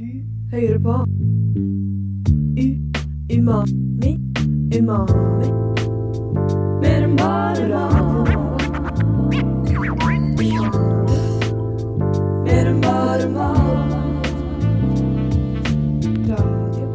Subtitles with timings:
[0.00, 0.06] Du
[0.56, 0.92] hører på.
[2.60, 2.66] U
[3.38, 4.12] Umami
[4.78, 5.48] Umami.
[6.80, 8.30] Mer enn bare mat.
[12.46, 14.24] Mer enn bare mat.
[16.30, 16.86] Radio.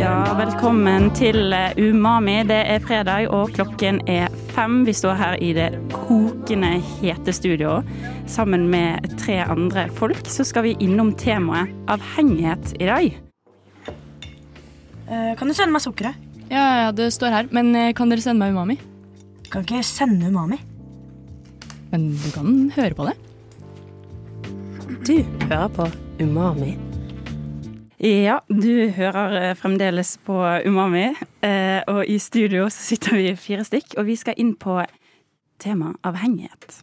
[0.00, 2.42] Ja, velkommen til eh, Umami.
[2.42, 4.82] Det er fredag, og klokken er fem.
[4.86, 7.82] Vi står her i det kokende hete studio
[8.26, 10.24] sammen med tre andre folk.
[10.26, 13.18] Så skal vi innom temaet avhengighet i dag.
[15.08, 16.16] Eh, Kan du sende meg sukkeret?
[16.48, 17.48] Ja, ja, det står her.
[17.52, 18.78] Men eh, kan dere sende meg umami?
[19.50, 20.56] Kan ikke sende umami.
[21.92, 23.16] Men du kan høre på det.
[25.04, 25.86] Du hører på
[26.18, 26.76] Umami.
[28.00, 30.34] Ja, du hører eh, fremdeles på
[30.66, 34.78] Umami, eh, og i studio så sitter vi fire stykk, og vi skal inn på
[35.58, 36.82] tema avhengighet.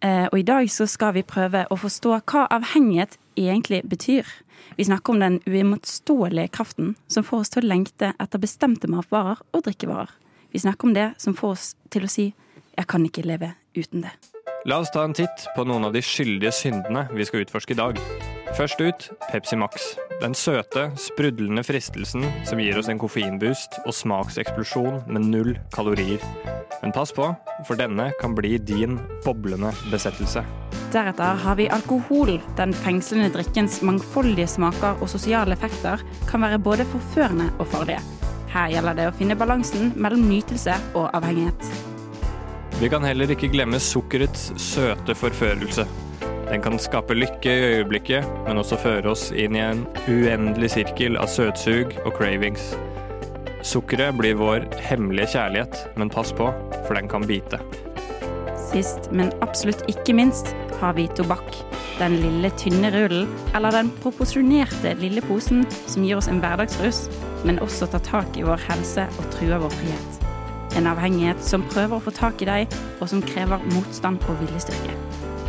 [0.00, 4.26] Eh, Og i dag så skal vi prøve å forstå hva avhengighet egentlig betyr.
[4.76, 9.40] Vi snakker om den uimotståelige kraften som får oss til å lengte etter bestemte matvarer
[9.52, 10.10] og drikkevarer.
[10.52, 12.34] Vi snakker om det som får oss til å si
[12.76, 14.16] 'jeg kan ikke leve uten det'.
[14.66, 17.74] La oss ta en titt på noen av de skyldige syndene vi skal utforske i
[17.74, 17.98] dag.
[18.56, 19.72] Først ut Pepsi Max.
[20.22, 26.22] Den søte, sprudlende fristelsen som gir oss en koffeinboost og smakseksplosjon med null kalorier.
[26.82, 27.28] Men pass på,
[27.66, 30.42] for denne kan bli din boblende besettelse.
[30.94, 32.38] Deretter har vi alkohol.
[32.58, 38.02] Den fengslende drikkens mangfoldige smaker og sosiale effekter kan være både forførende og farlige.
[38.48, 41.70] Her gjelder det å finne balansen mellom nytelse og avhengighet.
[42.78, 45.84] Vi kan heller ikke glemme sukkerets søte forførelse.
[46.48, 51.18] Den kan skape lykke i øyeblikket, men også føre oss inn i en uendelig sirkel
[51.20, 52.70] av søtsug og cravings.
[53.68, 56.48] Sukkeret blir vår hemmelige kjærlighet, men pass på,
[56.86, 57.60] for den kan bite.
[58.70, 61.50] Sist, men absolutt ikke minst, har vi tobakk.
[61.98, 67.08] Den lille, tynne rullen, eller den proporsjonerte lille posen som gir oss en hverdagsrus,
[67.44, 70.24] men også tar tak i vår helse og truer vår frihet.
[70.78, 75.07] En avhengighet som prøver å få tak i deg, og som krever motstand og viljestyrke.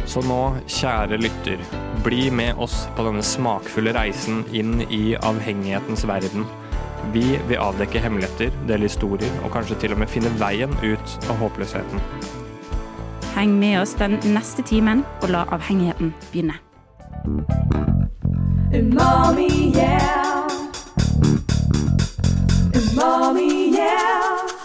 [0.10, 1.60] Så nå, kjære lytter,
[2.02, 6.48] bli med oss på denne smakfulle reisen inn i avhengighetens verden.
[7.14, 11.38] Vi vil avdekke hemmeligheter, dele historier og kanskje til og med finne veien ut av
[11.44, 12.02] håpløsheten.
[13.36, 16.58] Heng med oss den neste timen, og la avhengigheten begynne.
[18.74, 20.50] Umami, yeah
[22.74, 24.59] Umami, yeah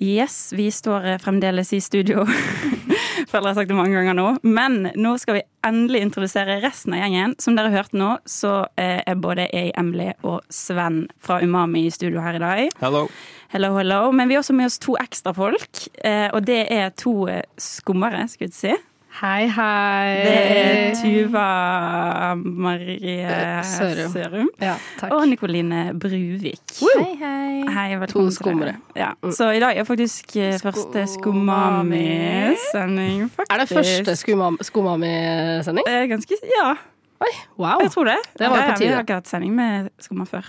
[0.00, 2.24] Yes, vi står eh, fremdeles i studio.
[3.30, 4.28] Føler jeg har sagt det mange ganger nå.
[4.48, 7.34] Men nå skal vi endelig introdusere resten av gjengen.
[7.42, 11.92] Som dere hørte nå, så eh, er både jeg, Emily og Sven fra Umami i
[11.92, 12.62] studio her i dag.
[12.80, 13.04] Hello.
[13.52, 14.00] Hello, hello.
[14.16, 15.82] Men vi har også med oss to ekstra folk.
[16.00, 17.14] eh, Og det er to
[17.60, 18.78] skummere, skulle jeg si.
[19.20, 20.24] Hei, hei.
[20.24, 24.08] Det er Tuva Marie Eh, Sørum.
[24.14, 25.12] Sørum Ja, takk.
[25.12, 26.60] og Nikoline Bruvik.
[26.96, 27.60] Hei, hei.
[27.68, 28.74] Hei, To skummere.
[28.96, 29.10] Ja.
[29.30, 33.52] Så i dag er faktisk eh, første Skomami-sending, faktisk.
[33.52, 34.16] Er det første
[34.64, 35.84] skumami-sending?
[35.86, 36.74] Eh, Ganske Ja,
[37.20, 37.80] Oi, wow.
[37.82, 38.16] jeg tror det.
[38.38, 38.88] Det var på tide.
[38.88, 40.44] Vi har ikke hatt sending med Skomma før.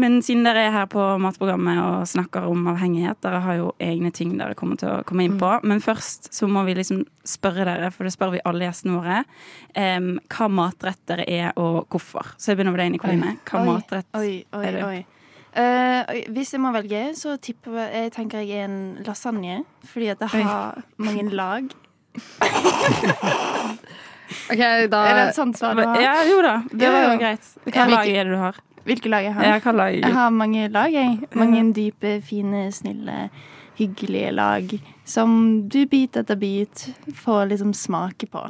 [0.00, 4.10] Men siden dere er her på matprogrammet og snakker om avhengighet, dere har jo egne
[4.14, 5.46] ting dere kommer til å komme inn på.
[5.46, 5.68] Mm.
[5.70, 9.22] Men først så må vi liksom spørre dere, for det spør vi alle gjestene våre,
[9.78, 12.34] um, hva matrett dere er og hvorfor.
[12.36, 13.36] Så jeg begynner med deg, Nikoline.
[13.46, 15.00] Hva Oi, matrett Oi, oi, er oi.
[15.54, 19.60] Eh, hvis jeg må velge, så tipper jeg, jeg tenker jeg er en lasagne.
[19.86, 21.70] Fordi at det har mange lag.
[24.44, 26.00] Ok, Er det et sånt svar du har?
[26.02, 26.54] Ja, jo da.
[26.68, 27.46] Det var jo greit.
[27.68, 28.58] Hva lag er det du har?
[28.84, 29.48] Hvilke lag jeg har?
[29.48, 29.98] Jeg, lag?
[29.98, 31.28] Jeg har mange lag, jeg.
[31.38, 33.28] Mange dype, fine, snille,
[33.78, 34.74] hyggelige lag.
[35.08, 35.32] Som
[35.68, 36.84] du bit etter bit
[37.18, 38.42] får liksom smake på.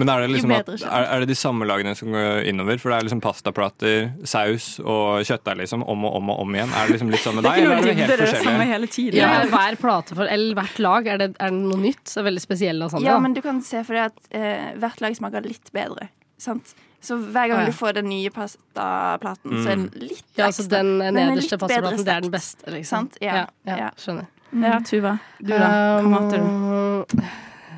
[0.00, 2.80] Men er det, liksom at, er, er det de samme lagene som går innover?
[2.82, 6.72] For det er liksom pastaplater, saus og kjøttdeig liksom om og om og om igjen.
[6.74, 8.70] Er det liksom litt sånn med deg, eller er det helt det samme forskjellig?
[8.72, 9.20] hele tiden.
[9.20, 12.04] ja, er hver plate for, eller hvert lag, er det, er det noe nytt?
[12.10, 13.22] Så veldig spesiell Sånn, Ja, da.
[13.24, 16.10] men du kan se for deg at eh, hvert lag smaker litt bedre.
[16.40, 16.74] Sant?
[17.04, 20.78] Så hver gang du får den nye pastaplaten, så er den litt ja, så ekstra.
[20.78, 23.08] den Den er nederste litt pastaplaten, det er den beste, liksom.
[23.10, 23.18] Sant?
[23.24, 23.90] Ja, ja, ja.
[24.00, 24.30] skjønner.
[24.54, 25.16] Ja, Tuva.
[25.40, 25.68] Du da?
[26.00, 26.46] Hva mater du?
[26.46, 27.24] Um,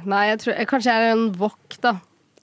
[0.07, 1.97] Nei, jeg tror jeg, Kanskje jeg er en wok, da.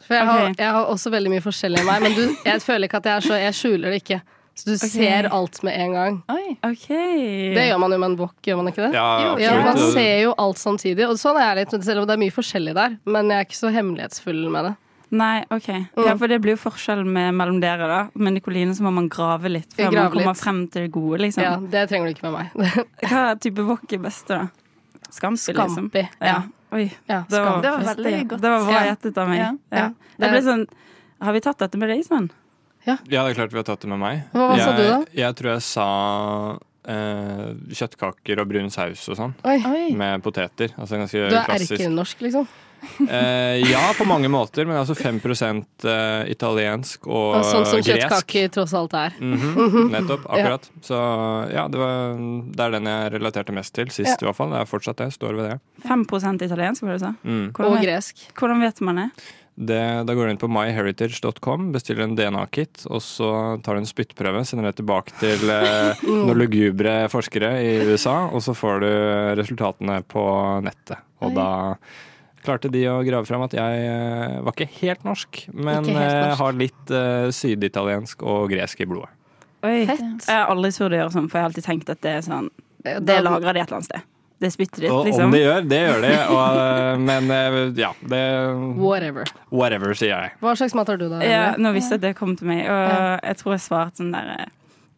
[0.04, 2.90] For jeg, har, jeg har også veldig mye forskjellig i meg, men du, jeg føler
[2.90, 4.20] ikke at jeg er så Jeg skjuler det ikke.
[4.54, 6.18] Så du ser alt med en gang.
[6.30, 6.58] Oi.
[6.68, 6.90] OK.
[7.56, 8.92] Det gjør man jo med en wok, gjør man ikke det?
[8.94, 12.14] Ja, Ja, man ser jo alt samtidig, og sånn er jeg litt, selv om det
[12.14, 13.00] er mye forskjellig der.
[13.10, 14.74] Men jeg er ikke så hemmelighetsfull med det.
[15.14, 15.68] Nei, OK.
[15.70, 18.00] Ja, for det blir jo forskjell med, mellom dere, da.
[18.18, 20.42] Med Nikoline så må man grave litt før Grave man kommer litt.
[20.42, 21.44] frem til det gode, liksom.
[21.46, 22.88] Ja, Det trenger du ikke med meg.
[23.04, 24.48] Hva type wok er beste, da?
[25.14, 25.76] Skampi, liksom?
[25.92, 26.40] Skampi, ja.
[26.74, 27.62] Oi, Ja, det var.
[27.62, 28.42] Det var veldig godt.
[28.42, 29.38] Det var bra gjettet av meg.
[29.44, 29.52] Ja.
[29.70, 29.78] Ja.
[29.84, 29.90] Ja.
[30.24, 30.64] Jeg ble sånn
[31.22, 32.32] Har vi tatt dette med deg, Sven?
[32.88, 34.24] Ja, det er klart vi har tatt det med meg.
[34.34, 34.98] Hva- hva jeg, sa du da?
[35.16, 35.88] Jeg tror jeg sa
[36.84, 39.36] eh, kjøttkaker og brun saus og sånn.
[39.96, 40.74] Med poteter.
[40.78, 42.48] Altså ganske Du er erkenorsk, liksom.
[43.04, 47.90] Eh, ja, på mange måter, men altså 5 eh, italiensk og Og sånn som gresk.
[47.90, 49.16] kjøttkaker tross alt er.
[49.20, 50.26] Mhm, nettopp.
[50.30, 50.70] Akkurat.
[50.82, 50.98] Så
[51.54, 52.18] ja, det, var,
[52.54, 54.52] det er den jeg relaterte mest til sist, i hvert fall.
[54.54, 55.12] Det er fortsatt det.
[55.16, 55.60] Står ved det.
[55.88, 57.14] 5% italiensk, var det du sa?
[57.24, 57.48] Mm.
[57.54, 58.28] Og gresk.
[58.40, 59.10] hvordan vet man det?
[59.56, 59.82] det.
[60.08, 64.44] Da går du inn på myheritage.com, bestiller en DNA-kit, og så tar du en spyttprøve,
[64.48, 68.90] sender det tilbake til eh, noen lugubre forskere i USA, og så får du
[69.42, 70.26] resultatene på
[70.66, 71.04] nettet.
[71.24, 71.36] Og Oi.
[71.38, 71.50] da
[72.46, 76.22] klarte de å grave fram at jeg eh, var ikke helt norsk, men helt eh,
[76.28, 76.40] norsk.
[76.42, 79.12] har litt eh, syditaliensk og gresk i blodet.
[79.64, 79.86] Oi.
[79.88, 80.26] Fett.
[80.28, 82.26] Jeg har aldri turt å gjøre sånn, for jeg har alltid tenkt at det er
[82.26, 82.50] sånn
[82.84, 84.10] Det lagrer de et eller annet sted.
[84.44, 85.22] Det spytter spyttet liksom.
[85.22, 86.16] Og om det gjør, det gjør det.
[86.36, 87.30] Og, men
[87.80, 88.24] ja, det
[88.76, 89.30] Whatever.
[89.56, 90.34] Whatever, sier jeg.
[90.44, 91.22] Hva slags mat har du, da?
[91.24, 93.06] Ja, nå visste jeg at det kom til meg, og Ja.
[93.30, 94.52] jeg tror jeg svarte sånn der eh,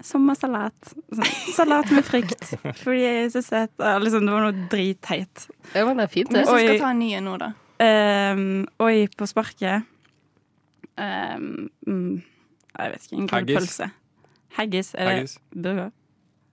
[0.05, 0.93] Sommersalat.
[1.09, 2.43] Sånn, salat med frukt.
[2.83, 3.73] Fordi jeg er så søt.
[4.03, 5.47] Liksom, det var noe dritteit.
[5.71, 6.43] Det var det fint, det.
[6.43, 6.65] hvis du Oi.
[6.67, 7.51] skal ta en ny nå, da.
[7.75, 8.43] Um,
[8.79, 9.83] oi, på sparket
[10.95, 12.21] um, mm,
[12.71, 13.17] Jeg vet ikke.
[13.17, 13.49] En Haggis.
[13.49, 13.89] grillpølse.
[14.55, 14.93] Haggis?
[14.95, 15.37] Er det Haggis.
[15.51, 15.89] burger?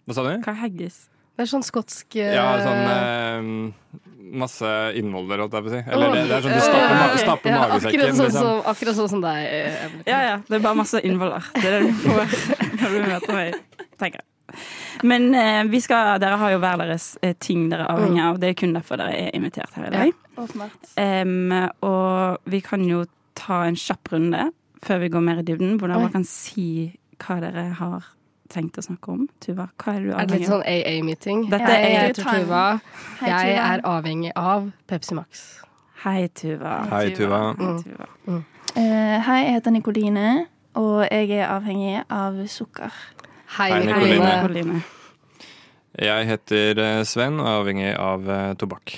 [0.03, 0.33] Hva sa du?
[0.43, 0.97] Hva er haggis?
[1.33, 4.01] Det er sånn skotsk eh, Ja, sånn eh,
[4.33, 4.69] masse
[4.99, 5.81] innhold der, holdt jeg på å si.
[5.93, 8.01] Eller det, det er sånn du stapper, ma stapper Ja, magesekken.
[8.01, 8.47] Akkurat sånn liksom.
[8.49, 9.41] som, akkurat sånn som deg.
[9.47, 10.37] eh, Ja, ja.
[10.49, 11.49] Det er bare masse innvoller.
[11.59, 12.37] Det er det du får
[12.83, 14.29] når du møter meg, tenker jeg.
[15.09, 18.41] Men eh, vi skal, dere har jo hver deres eh, ting dere er avhengig av.
[18.43, 20.17] Det er kun derfor dere er invitert her i dag.
[20.37, 21.53] Ja, um,
[21.85, 23.05] og vi kan jo
[23.39, 24.49] ta en kjapp runde
[24.85, 26.67] før vi går mer i dybden, hvor dere kan si
[27.23, 28.09] hva dere har
[28.53, 29.25] tenkt å snakke om.
[29.43, 31.43] Tuva, hva er du avhengig Er det litt sånn AA-meeting?
[31.51, 32.63] Dette er jeg Jeg heter Tuva.
[33.27, 35.45] Jeg er avhengig av Pepsi Max.
[36.05, 36.77] Hei, Tuva.
[36.91, 37.43] Hei, Tuva.
[37.53, 37.83] Hei, Mm.
[37.85, 38.09] Tuva.
[38.73, 40.29] Uh, hei, jeg heter Nikoline,
[40.81, 42.93] og jeg er avhengig av sukker.
[43.59, 44.31] Hei, Hei, Hei, Nikoline.
[44.43, 44.83] Nikoline.
[46.01, 48.95] Jeg heter eh, Sven og er avhengig av eh, tobakk.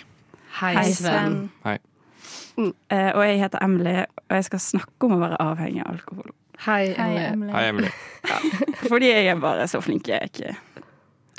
[0.61, 1.51] Hei, Hei, Sven.
[1.67, 3.97] Eh, og jeg heter Emily,
[4.31, 6.31] og jeg skal snakke om å være avhengig av alkohol.
[6.65, 7.53] Hei, Hei, Emily.
[7.53, 7.91] Hei, Emily.
[8.91, 10.09] Fordi jeg er bare så flink.
[10.09, 10.55] Jeg er ikke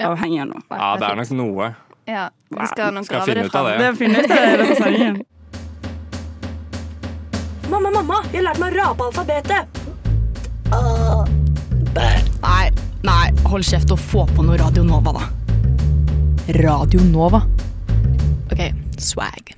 [0.06, 0.62] avhengig av noe.
[0.70, 1.70] Ja, det er nok noe.
[2.06, 3.72] Ja, vi skal nok Skal grave finne det ut av fram.
[3.72, 3.86] det.
[3.86, 5.18] Det finne ut av det av sendingen.
[7.72, 9.82] Mamma, mamma, jeg har lært meg å rape alfabetet!
[12.46, 12.66] Nei,
[13.08, 15.26] nei, hold kjeft og få på noe Radio Nova, da.
[16.62, 17.42] Radio Nova.
[18.54, 18.62] OK,
[19.02, 19.55] swag.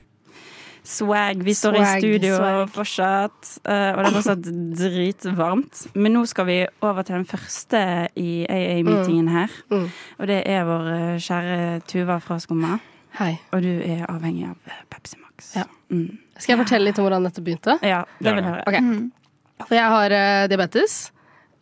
[0.87, 1.41] Swag.
[1.43, 2.69] Vi står Swag, i studio swag.
[2.71, 4.45] fortsatt, eh, og det er fortsatt
[4.79, 5.81] dritvarmt.
[5.99, 7.81] Men nå skal vi over til den første
[8.15, 9.51] i AA-meetingen her.
[9.71, 9.89] Mm.
[10.19, 11.57] Og det er vår eh, kjære
[11.91, 12.79] Tuva fra Skumma.
[13.19, 13.33] Hei.
[13.51, 15.51] Og du er avhengig av eh, Pepsi Max.
[15.57, 15.65] Ja.
[15.91, 16.17] Mm.
[16.37, 17.77] Skal jeg fortelle litt om hvordan dette begynte?
[17.81, 18.63] ja det vil jeg høre.
[18.69, 19.63] Okay.
[19.67, 20.97] For jeg har uh, diabetes.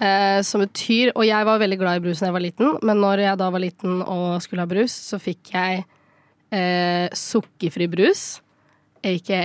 [0.04, 2.98] eh, som betyr Og jeg var veldig glad i brus da jeg var liten, men
[3.00, 5.86] når jeg da var liten og skulle ha brus, så fikk jeg
[6.51, 8.42] eh, sukkerfri brus,
[9.06, 9.42] aka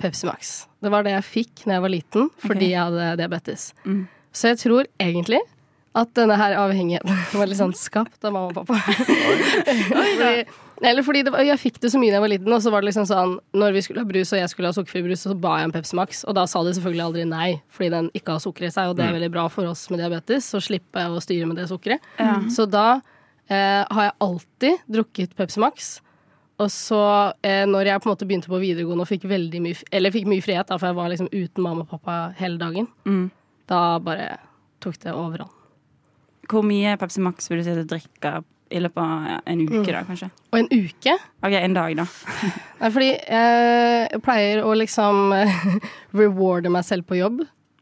[0.00, 0.52] Pepsi Max.
[0.80, 2.72] Det var det jeg fikk da jeg var liten fordi okay.
[2.72, 3.70] jeg hadde diabetes.
[3.84, 4.04] Mm.
[4.32, 5.40] Så jeg tror egentlig
[5.98, 8.78] at denne her avhengigheten var litt sånn skapt av mamma og pappa.
[9.90, 10.44] fordi,
[10.86, 12.72] eller fordi det var, jeg fikk det så mye da jeg var liten, og så
[12.72, 15.24] var det liksom sånn Når vi skulle ha brus og jeg skulle ha sukkerfri brus,
[15.26, 18.12] så ba jeg om Pepsi Max, og da sa de selvfølgelig aldri nei, fordi den
[18.16, 20.62] ikke har sukker i seg, og det er veldig bra for oss med diabetes, så
[20.62, 22.06] slipper jeg å styre med det sukkeret.
[22.22, 22.38] Ja.
[22.54, 22.86] Så da
[23.50, 25.96] eh, har jeg alltid drukket Pepsi Max.
[26.60, 27.00] Og så,
[27.46, 30.26] eh, når jeg på en måte begynte på videregående og fikk veldig mye, eller fikk
[30.28, 33.30] mye frihet, da, for jeg var liksom uten mamma og pappa hele dagen, Mm.
[33.70, 34.36] da bare
[34.80, 35.48] tok det overhånd.
[36.50, 40.02] Hvor mye Pepsi Max vil du si du drikker i løpet av en uke, da,
[40.04, 40.28] kanskje?
[40.52, 42.04] Og en uke OK, en dag, da.
[42.80, 45.32] Nei, fordi jeg pleier å liksom
[46.20, 47.40] rewarde meg selv på jobb.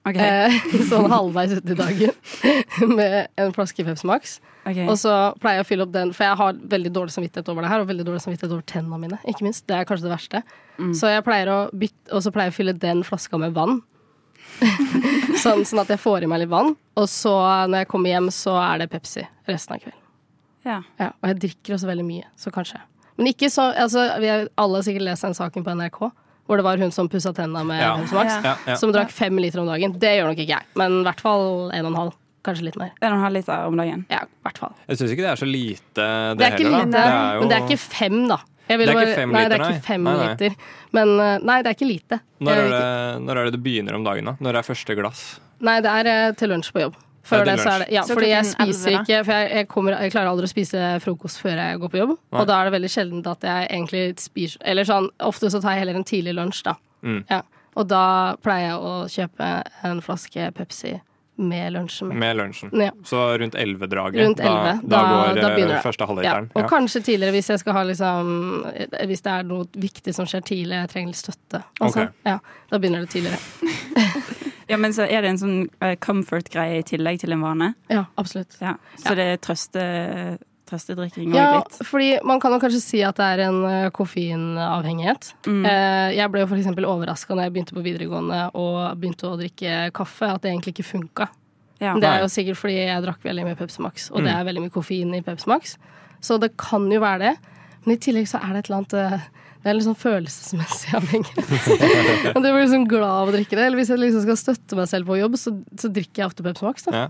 [0.08, 0.18] OK.
[0.22, 0.54] Eh,
[0.90, 2.14] sånn halvveis ute i dagen
[2.98, 4.38] med en flaske Pepsi Max.
[4.64, 4.86] Okay.
[4.88, 7.64] Og så pleier jeg å fylle opp den, for jeg har veldig dårlig samvittighet over
[7.64, 9.64] det her, og veldig dårlig samvittighet over tennene mine, ikke minst.
[9.68, 10.42] Det er kanskje det verste.
[10.78, 10.90] Mm.
[10.96, 13.80] Så jeg pleier å bytte, og så pleier jeg å fylle den flaska med vann.
[15.42, 16.74] sånn, sånn at jeg får i meg litt vann.
[16.98, 17.34] Og så
[17.70, 20.04] når jeg kommer hjem, så er det Pepsi resten av kvelden.
[20.66, 20.82] Ja.
[21.00, 22.80] Ja, og jeg drikker også veldig mye, så kanskje.
[23.18, 26.02] Men ikke så altså, Vi har alle sikkert lest den saken på NRK,
[26.48, 27.90] hvor det var hun som pussa tenna med Ja.
[28.00, 28.32] Max.
[28.42, 28.74] Ja, ja.
[28.80, 29.92] Som drakk fem liter om dagen.
[30.00, 32.16] Det gjør nok ikke jeg, men i hvert fall en og en halv.
[32.46, 32.92] Kanskje litt mer.
[33.02, 34.04] En og en halv liter om dagen.
[34.08, 34.72] Ja, i hvert fall.
[34.88, 36.86] Jeg syns ikke det er så lite, det, Det er ikke heller.
[36.86, 37.02] lite, da.
[37.02, 38.38] Det er jo, men det er ikke fem, da.
[38.68, 40.28] Jeg vil Det er ikke bare- fem nei, liter, det er ikke fem Nei, nei.
[40.28, 40.56] liter.
[40.92, 42.20] Men eh, nei, det er ikke lite.
[42.40, 44.36] når, er det, når er det du begynner om dagen, da?
[44.40, 45.40] Når er første glass?
[45.60, 46.94] Nei, det er eh, til lunsj på jobb.
[47.28, 49.98] Før det så er det Ja, Så fordi jeg spiser ikke For jeg, jeg, kommer,
[50.02, 52.14] jeg klarer aldri å spise frokost før jeg går på jobb.
[52.16, 52.40] Nei.
[52.40, 55.76] Og da er det veldig sjelden at jeg egentlig spiser Eller sånn, ofte så tar
[55.76, 56.74] jeg heller en tidlig lunsj, da.
[57.04, 57.20] Mm.
[57.30, 57.42] Ja.
[57.78, 58.04] Og da
[58.42, 59.50] pleier jeg å kjøpe
[59.86, 60.96] en flaske Pepsi
[61.38, 62.08] med lunsjen.
[62.18, 62.72] Med lunsjen.
[62.74, 62.90] Ja.
[63.06, 64.18] Så rundt 11-draget.
[64.24, 64.48] Rundt 11.
[64.50, 65.82] Da, da, Da- går da eh, begynner det.
[65.84, 66.38] første Ja.
[66.40, 66.68] Og Ja.
[66.68, 68.64] kanskje tidligere hvis jeg skal ha liksom
[69.06, 71.62] Hvis det er noe viktig som skjer tidlig, jeg trenger litt støtte.
[71.80, 72.08] Altså, okay.
[72.26, 72.38] Ja,
[72.70, 73.38] da begynner det tidligere.
[74.68, 77.74] Ja, men så er det en sånn eh, comfort-greie i tillegg til en vane.
[77.88, 78.56] Ja, absolutt.
[78.60, 78.74] Ja.
[78.98, 79.14] Så Ja.
[79.14, 81.78] det er trøste, trøstedrikking òg Ja, litt.
[81.88, 85.32] fordi man kan jo kanskje si at det er en eh, koffeinavhengighet.
[85.46, 85.64] Mm.
[85.66, 89.36] Eh, Jeg ble jo for eksempel overraska når jeg begynte på videregående og begynte å
[89.38, 91.28] drikke kaffe, at det egentlig ikke funka.
[91.80, 91.94] Ja.
[91.94, 94.40] Det er jo sikkert fordi jeg drakk veldig mye Pepsi Max, og det Mm.
[94.40, 95.76] er veldig mye koffein i Pepsi Max.
[96.20, 97.36] Så det kan jo være det.
[97.86, 99.22] Men i tillegg så er det et eller annet
[99.58, 102.28] Det er litt sånn følelsesmessig avhengighet.
[102.34, 103.64] Og du blir liksom glad av å drikke det.
[103.64, 106.46] Eller hvis jeg liksom skal støtte meg selv på jobb, så, så drikker jeg ofte
[106.46, 106.86] Pepsi Max.
[106.86, 107.02] Da.
[107.04, 107.08] Ja.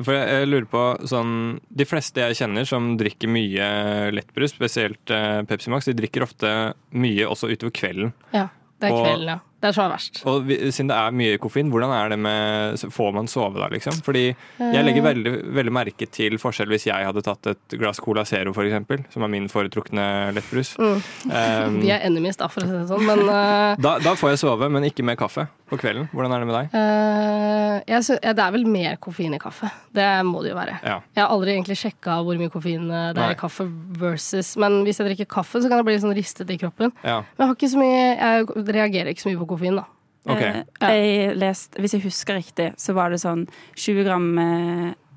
[0.00, 1.32] For jeg, jeg lurer på sånn
[1.76, 3.66] De fleste jeg kjenner som drikker mye
[4.14, 6.52] lettbrus, spesielt eh, Pepsi Max, de drikker ofte
[6.94, 8.14] mye også utover kvelden.
[8.32, 8.46] Ja,
[8.80, 9.38] det er kvelden, ja.
[9.60, 10.22] Det er så er verst.
[10.30, 13.98] Og siden det er mye koffein, hvordan er det med Får man sove da, liksom?
[14.04, 18.24] Fordi jeg legger veldig, veldig merke til forskjell hvis jeg hadde tatt et glass Cola
[18.28, 20.04] Zero, eksempel, som er min foretrukne
[20.36, 20.74] lettbrus.
[20.80, 21.00] Mm.
[21.30, 23.06] Um, Vi er enemies, da, for å si det sånn.
[23.08, 26.08] Men uh, da, da får jeg sove, men ikke med kaffe på kvelden.
[26.12, 26.72] Hvordan er det med deg?
[26.74, 29.70] Uh, jeg synes, ja, det er vel mer koffein i kaffe.
[29.94, 30.78] Det må det jo være.
[30.82, 30.96] Ja.
[31.16, 33.36] Jeg har aldri egentlig sjekka hvor mye koffein eh, det er Nei.
[33.36, 33.66] i kaffe
[34.00, 36.94] versus Men hvis jeg drikker kaffe, så kan jeg bli sånn ristet i kroppen.
[37.02, 37.20] ja.
[37.36, 39.84] Men jeg, har ikke så mye, jeg reagerer ikke så mye på koffein, da.
[40.30, 40.64] Okay.
[40.84, 44.26] Eh, Jeg leste, hvis jeg husker riktig, så var det sånn 20 gram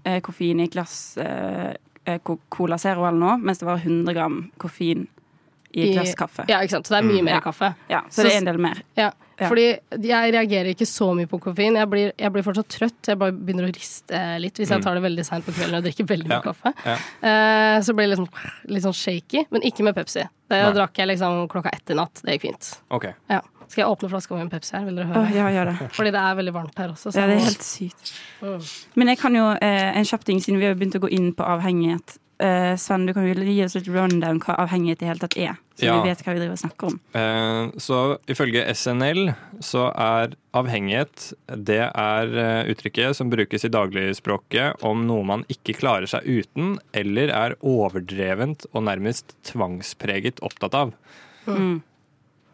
[0.05, 1.73] eh, koffein i et glass eh,
[2.51, 5.05] Cola Zero eller noe, mens det var 100 gram koffein
[5.73, 6.43] i et glass kaffe.
[6.51, 6.85] Ja, ikke sant?
[6.87, 7.25] Så det er mye Mm.
[7.25, 7.41] mer Ja.
[7.41, 7.75] kaffe.
[7.89, 8.81] Ja, så, Så- det er en del mer.
[8.95, 9.11] Ja.
[9.39, 9.47] Ja.
[9.49, 11.73] Fordi jeg reagerer ikke så mye på koffein.
[11.75, 13.01] Jeg blir, jeg blir fortsatt trøtt.
[13.07, 14.83] Jeg bare begynner å riste litt hvis jeg Mm.
[14.83, 16.39] tar det veldig seint på kvelden og drikker veldig Ja.
[16.39, 16.73] mye kaffe.
[16.85, 16.97] Ja.
[17.27, 18.29] Eh, så blir det liksom,
[18.69, 20.21] litt sånn shaky, men ikke med Pepsi.
[20.47, 20.71] Det Nei.
[20.73, 22.21] drakk jeg liksom klokka ett i natt.
[22.23, 22.81] Det gikk fint.
[22.91, 23.13] Okay.
[23.27, 23.41] Ja.
[23.73, 24.83] Skal jeg åpne flaska med en Pepsi her?
[24.85, 25.25] Vil dere høre?
[25.25, 25.37] høre?
[25.41, 25.77] ja, gjør det.
[25.97, 27.09] Fordi det er veldig varmt her også.
[27.13, 28.11] så Ja, det er helt sykt.
[28.43, 28.59] Mm.
[29.01, 31.31] Men jeg kan jo eh, en kjapp ting, siden vi har begynt å gå inn
[31.33, 32.19] på avhengighet.
[32.43, 35.53] Eh, Sven, du kan jo gi oss litt rundown hva avhengighet i hele tatt er,
[35.79, 35.93] så Ja.
[36.01, 36.95] vi vet hva vi driver og snakker om.
[37.15, 39.21] Eh, Så ifølge SNL
[39.63, 41.27] så er avhengighet
[41.69, 46.75] det er eh, uttrykket som brukes i dagligspråket om noe man ikke klarer seg uten,
[46.93, 50.93] eller er overdrevent og nærmest tvangspreget opptatt av.
[51.47, 51.81] Mm.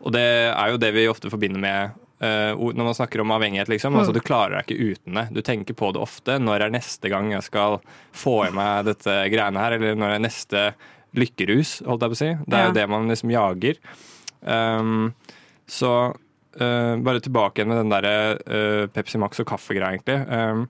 [0.06, 3.72] Og det er jo det vi ofte forbinder med uh, når man snakker om avhengighet.
[3.72, 3.98] liksom.
[4.00, 5.26] Altså, du klarer deg ikke uten det.
[5.36, 6.38] Du tenker på det ofte.
[6.40, 7.80] Når er neste gang jeg skal
[8.16, 9.78] få i meg dette greiene her?
[9.80, 10.66] Eller når er neste
[11.18, 12.32] lykkerus, holdt jeg på å si.
[12.46, 13.80] Det er jo det man liksom jager.
[14.42, 15.14] Um,
[15.70, 20.20] så uh, bare tilbake igjen med den derre uh, Pepsi Max og kaffegreia, egentlig.
[20.30, 20.68] Um,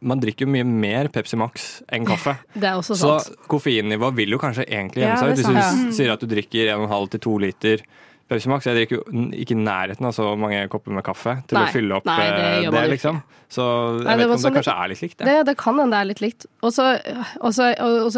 [0.00, 2.36] man drikker jo mye mer Pepsi Max enn kaffe.
[2.56, 3.28] Det er også sant.
[3.28, 5.42] Så koffeinnivået vil jo kanskje egentlig gjemme seg ut.
[5.42, 7.86] Hvis du sier at du drikker 1,5 til 2 liter
[8.28, 8.64] Pepsi Max.
[8.64, 11.72] Jeg drikker jo ikke i nærheten av så mange kopper med kaffe til Nei, å
[11.74, 13.18] fylle opp nei, det eh, det, liksom.
[13.52, 15.26] Så jeg Nei, vet ikke om det sånn kanskje er litt likt, det.
[15.28, 16.46] Det, det kan hende det er litt likt.
[16.64, 16.86] Og så,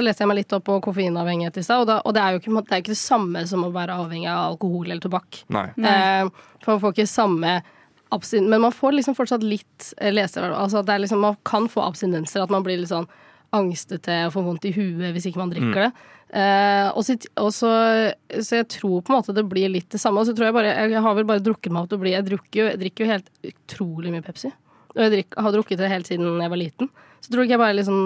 [0.07, 2.43] leste jeg meg litt opp på koffeinavhengighet i stad, og, da- og det er jo
[2.43, 5.43] ikke, det er ikke det samme som å være avhengig av alkohol eller tobakk.
[5.53, 5.67] Nei.
[5.83, 6.31] Eh,
[6.63, 7.57] for man får ikke samme
[8.15, 11.67] abstin Men man får liksom fortsatt litt eh, lese, altså det er liksom, Man kan
[11.69, 13.09] få abstinenser, at man blir litt sånn
[13.57, 15.91] angstete og får vondt i huet hvis ikke man drikker det.
[16.27, 17.71] Eh, og så, og så,
[18.43, 20.21] så jeg tror på en måte det blir litt det samme.
[20.21, 22.15] Og så tror jeg bare Jeg har vel bare drukket meg opp til å bli
[22.17, 24.53] Jeg drikker jo, jeg drikker jo helt utrolig mye Pepsi.
[24.97, 26.91] Og jeg drikker, har drukket det helt siden jeg var liten.
[27.21, 28.01] Så tror ikke jeg bare liksom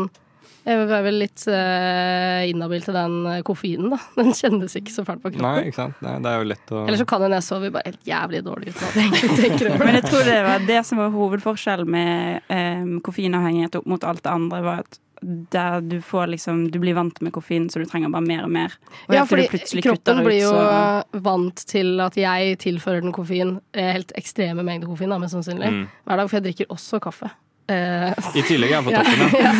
[0.66, 3.98] Jeg er vel litt uh, inhabil til den eh, koffeinen, da.
[4.20, 5.46] Den kjennes ikke så fælt på kroppen.
[5.46, 6.02] Nei, ikke sant.
[6.04, 8.42] Nei, det er jo lett å Eller så kan hende jeg sover bare helt jævlig
[8.44, 9.86] dårlig uten at jeg tenker over det.
[9.86, 14.26] Men jeg tror det var det som var hovedforskjellen med um, koffeinavhengighet opp mot alt
[14.26, 17.84] det andre, var at der du får liksom Du blir vant med koffein, så du
[17.86, 18.72] trenger bare mer og mer.
[19.08, 19.48] Og Ja, fordi
[19.82, 24.62] kroppen ut, blir jo så- vant til at jeg tilfører den koffein, eh, helt ekstreme
[24.64, 25.88] mengder koffein, da, mest sannsynlig, Mm.
[26.06, 27.30] hver dag, for jeg drikker også kaffe.
[27.70, 29.52] Uh, I tillegg er jeg på toppen, ja.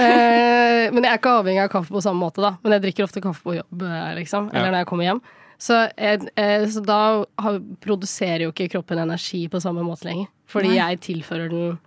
[0.00, 2.56] uh, men jeg er ikke avhengig av kaffe på samme måte, da.
[2.62, 3.82] Men jeg drikker ofte kaffe på jobb,
[4.16, 4.48] liksom.
[4.54, 4.70] Eller Ja.
[4.70, 5.20] når jeg kommer hjem.
[5.60, 10.28] Så, jeg, uh, så da har, produserer jo ikke kroppen energi på samme måte lenger.
[10.48, 10.76] Fordi Nei.
[10.78, 11.78] jeg tilfører den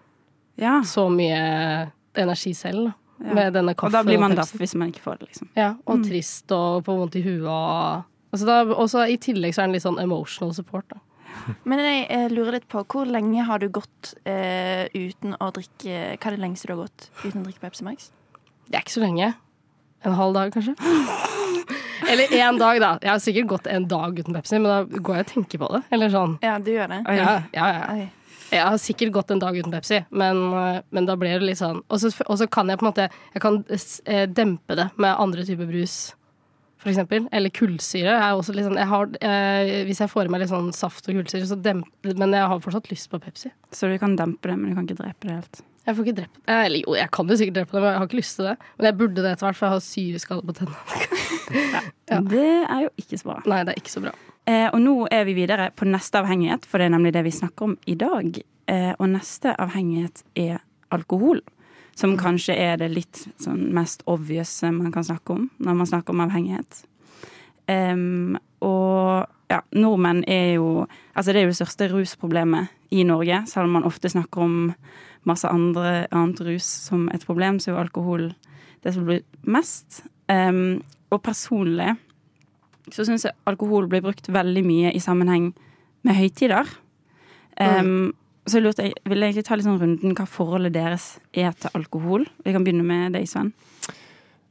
[0.62, 0.82] Ja.
[0.82, 2.94] så mye energi selv, da.
[3.24, 3.34] Ja.
[3.34, 5.48] Med denne Og da blir man daff hvis man ikke får det, liksom.
[5.56, 6.04] Ja, og Mm.
[6.10, 8.04] trist og får vondt i huet og
[8.34, 10.84] altså da, også I tillegg så er den litt sånn emotional support.
[10.90, 11.00] Da.
[11.66, 16.18] Men jeg, jeg lurer litt på hvor lenge har du gått eh, uten å drikke
[16.20, 18.12] Hva er det lengste du har gått uten å drikke Pepsi Max?
[18.68, 19.34] Det er ikke så lenge.
[20.04, 20.76] En halv dag, kanskje.
[22.12, 22.90] Eller én dag, da.
[23.02, 25.70] Jeg har sikkert gått en dag uten Pepsi, men da går jeg og tenker på
[25.78, 25.82] det.
[25.96, 26.36] Eller sånn.
[26.44, 27.00] Ja, du gjør det?
[27.08, 28.08] Ja, ja, ja.
[28.54, 31.62] Jeg har sikkert gått en dag uten Pepsi, men, eh, men da ble det litt
[31.62, 33.64] sånn Og så kan jeg på en måte Jeg kan
[34.06, 36.14] eh, dempe det med andre typer brus,
[36.78, 37.28] for eksempel.
[37.32, 38.14] Eller kullsyre.
[38.44, 41.56] Sånn, jeg har, eh, hvis jeg får i meg litt sånn saft og kullsyre, så
[41.56, 43.54] demper Men jeg har fortsatt lyst på Pepsi.
[43.72, 45.64] Så du kan dempe det, men du kan ikke drepe det helt.
[45.84, 48.00] Jeg får ikke drept det, Eller jo, jeg kan jo sikkert drepe det, men jeg
[48.00, 48.58] har ikke lyst til det.
[48.78, 51.02] Men jeg burde det etter hvert, for jeg har syreskade på tennene.
[52.14, 52.20] Ja.
[52.20, 53.36] Det er jo ikke så bra.
[53.50, 54.12] Nei, det er ikke så bra.
[54.46, 57.32] Eh, og nå er vi videre på neste avhengighet, for det er nemlig det vi
[57.32, 58.40] snakker om i dag.
[58.68, 60.60] Eh, og neste avhengighet er
[60.94, 61.42] alkohol.
[61.96, 66.16] Som kanskje er det litt sånn mest obvious man kan snakke om når man snakker
[66.16, 66.80] om avhengighet.
[68.66, 73.70] Og ja, nordmenn er jo Altså det er jo det største rusproblemet i Norge, selv
[73.70, 74.74] om man ofte snakker om
[75.30, 78.26] masse andre, annet rus som et problem, så er jo alkohol
[78.82, 80.02] det som blir mest.
[81.14, 81.94] Og personlig
[82.92, 85.52] så syns jeg alkohol blir brukt veldig mye i sammenheng
[86.04, 86.68] med høytider.
[87.64, 88.12] Em,
[88.44, 91.72] så jeg lurte, jeg vil egentlig ta litt sånn runden hva forholdet deres er til
[91.78, 92.26] alkohol.
[92.44, 93.54] Vi kan begynne med deg, Sven.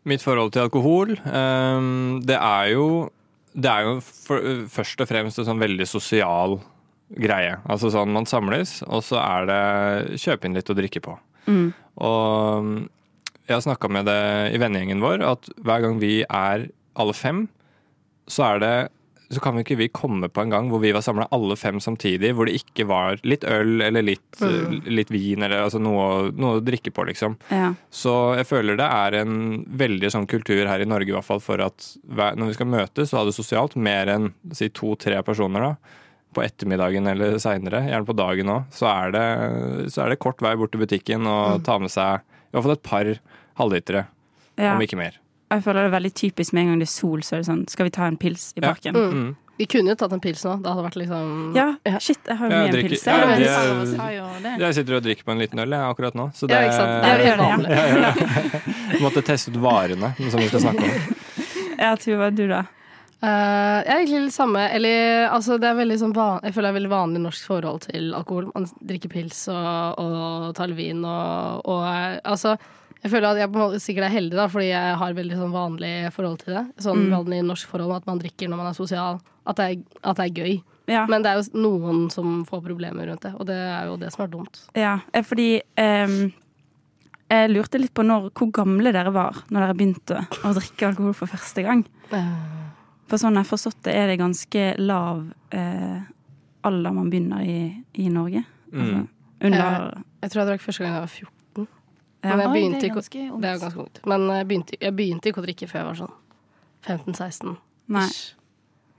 [0.09, 2.87] Mitt forhold til alkohol, um, det er jo
[3.53, 4.41] Det er jo for,
[4.73, 6.55] først og fremst en sånn veldig sosial
[7.21, 7.59] greie.
[7.69, 11.19] Altså sånn man samles, og så er det kjøpe inn litt å drikke på.
[11.45, 11.67] Mm.
[12.01, 12.71] Og
[13.45, 14.23] jeg har snakka med det
[14.55, 17.45] i vennegjengen vår, at hver gang vi er alle fem,
[18.31, 18.75] så er det
[19.33, 21.79] så kan vi ikke vi komme på en gang hvor vi var samla alle fem
[21.81, 24.43] samtidig, hvor det ikke var litt øl eller litt,
[24.93, 27.39] litt vin eller altså noe, noe å drikke på, liksom.
[27.49, 27.71] Ja.
[27.89, 31.41] Så jeg føler det er en veldig sånn kultur her i Norge i hvert fall
[31.41, 35.65] for at når vi skal møtes og ha det sosialt, mer enn si to-tre personer
[35.65, 35.73] da,
[36.37, 40.53] på ettermiddagen eller seinere, gjerne på dagen òg, så, det- så er det kort vei
[40.61, 43.15] bort til butikken og ta med seg i hvert fall et par
[43.65, 44.05] halvlitere,
[44.61, 44.75] Ja.
[44.77, 45.17] om ikke mer.
[45.53, 47.47] Jeg føler det er veldig typisk med en gang det er sol, så er det
[47.51, 48.73] sånn Skal vi ta en pils i Ja.
[48.73, 48.95] parken?
[48.97, 49.37] Mm.
[49.61, 50.55] Vi kunne jo tatt en pils nå.
[50.65, 51.99] Det hadde vært liksom Ja, Ja.
[51.99, 53.05] shit, jeg har jo Ja, mye en pils.
[53.07, 53.39] ja, Jeg.
[53.39, 54.59] det- jo det.
[54.61, 56.79] Jeg sitter og drikker på en liten øl jeg, akkurat nå, så det Ja, ikke
[56.81, 57.03] sant.
[57.03, 59.01] Det er Ja, helt ja, ja.
[59.05, 61.17] Måtte teste ut varene som vi skal snakke om.
[61.79, 62.65] Ja, Tuva, du da?
[63.23, 64.69] Uh, jeg er egentlig litt samme.
[64.75, 67.81] Eller altså, det er veldig sånn van Jeg føler det er veldig vanlig norsk forhold
[67.87, 68.51] til alkohol.
[68.55, 72.57] Man drikker pils og, og tar vin og, og eh, altså
[73.03, 75.37] jeg føler at jeg på en måte sikkert er heldig, da, fordi jeg har veldig
[75.39, 76.65] sånn vanlig forhold til det.
[76.85, 77.11] Sånn Mm.
[77.17, 79.21] vanlig norsk forhold at man drikker når man er sosial.
[79.47, 80.63] At det er, at det er gøy.
[80.89, 83.97] Ja, Men det er jo noen som får problemer rundt det, og det er jo
[83.97, 84.61] det som er dumt.
[84.75, 86.33] ja eh, fordi um,
[87.31, 91.15] Jeg lurte litt på når, hvor gamle dere var når dere begynte å drikke alkohol
[91.15, 91.85] for første gang.
[93.09, 95.23] For sånn jeg har forstått det, er det ganske lav
[95.53, 96.01] eh,
[96.65, 98.45] alder man begynner i, i Norge.
[98.73, 99.09] Altså, Mm.
[99.43, 101.42] under Jeg tror jeg drakk første gang jeg var 14.
[102.23, 102.37] ja.
[102.37, 103.63] Men jeg begynte det er ganske Det er ungt.
[103.63, 104.01] ganske ungt.
[104.07, 106.15] Men jeg begynte, jeg begynte ikke å drikke før jeg var sånn
[106.87, 107.57] 15-16.
[107.93, 108.09] Nei.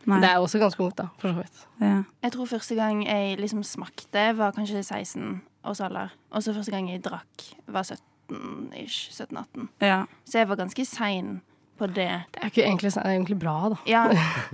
[0.05, 0.19] nei.
[0.21, 1.63] Det er også ganske ungt, da, for så vidt.
[1.81, 2.03] ja.
[2.23, 6.11] Jeg tror første gang jeg liksom smakte, var kanskje 16 års alder.
[6.31, 9.09] Og så første gang jeg drakk, var 17-ish.
[9.15, 9.67] 17-18.
[9.81, 10.03] ja.
[10.25, 11.41] Så jeg var ganske sein
[11.79, 11.95] på det.
[12.31, 13.77] Det er, ikke egentlig, det er egentlig bra, da.
[13.89, 14.03] Ja,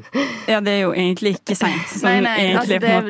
[0.53, 1.89] Ja, det er jo egentlig ikke seint.
[1.99, 3.09] Sånn nei, nei, altså, det er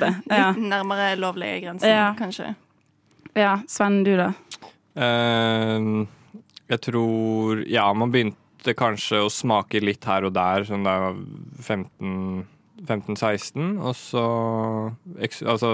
[0.57, 2.07] litt nærmere lovlige grenser, Ja.
[2.17, 2.55] kanskje.
[3.35, 3.59] ja.
[3.67, 4.31] Sven, du da?
[4.95, 5.89] Eh,
[6.69, 11.05] jeg tror Ja, man begynte kanskje å smake litt her og der sånn da jeg
[11.07, 11.19] var
[11.65, 12.47] 15
[12.87, 14.23] 15-16, og så
[15.51, 15.69] altså,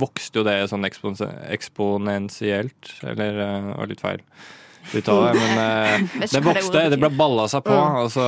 [0.00, 2.92] vokste jo det sånn eksponentielt.
[3.06, 4.22] Eller det var litt feil
[4.98, 5.92] uttale, men eh,
[6.26, 7.76] det vokste, det ble balla seg på.
[8.02, 8.26] Og så,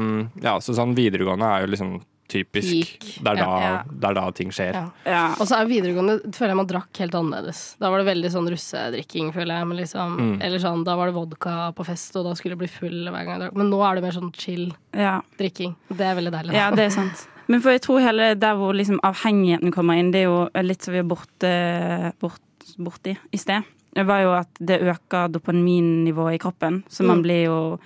[0.00, 1.90] mm, ja, så sånn videregående er jo liksom
[2.28, 2.98] typisk.
[3.00, 3.22] Peak.
[3.22, 3.82] Det er da, Ja.
[3.90, 4.72] det er da ting skjer.
[4.74, 4.84] Ja.
[5.06, 5.22] Ja.
[5.40, 7.76] Og så er videregående føler jeg man drakk helt annerledes.
[7.78, 9.66] Da var det veldig sånn russedrikking, føler jeg.
[9.66, 10.42] Men liksom, Mm.
[10.42, 13.24] Eller sånn, da var det vodka på fest, og da skulle jeg bli full hver
[13.24, 13.56] gang jeg drakk.
[13.56, 15.20] Men nå er det mer sånn chill ja.
[15.38, 15.74] drikking.
[15.90, 16.52] Det er veldig deilig.
[16.52, 16.58] da.
[16.58, 17.28] Ja, det er sant.
[17.48, 20.82] Men for jeg tror hele der hvor liksom avhengigheten kommer inn, det er jo litt
[20.82, 22.40] som vi er borte, bort,
[22.78, 23.62] borti i sted.
[23.94, 27.22] Det var jo at det øker dopaminnivået i kroppen, så man Mm.
[27.22, 27.78] blir jo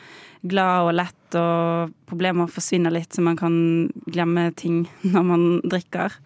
[0.42, 3.54] glad og lett, og problemer forsvinner litt, så man kan
[4.10, 6.16] glemme ting når man drikker.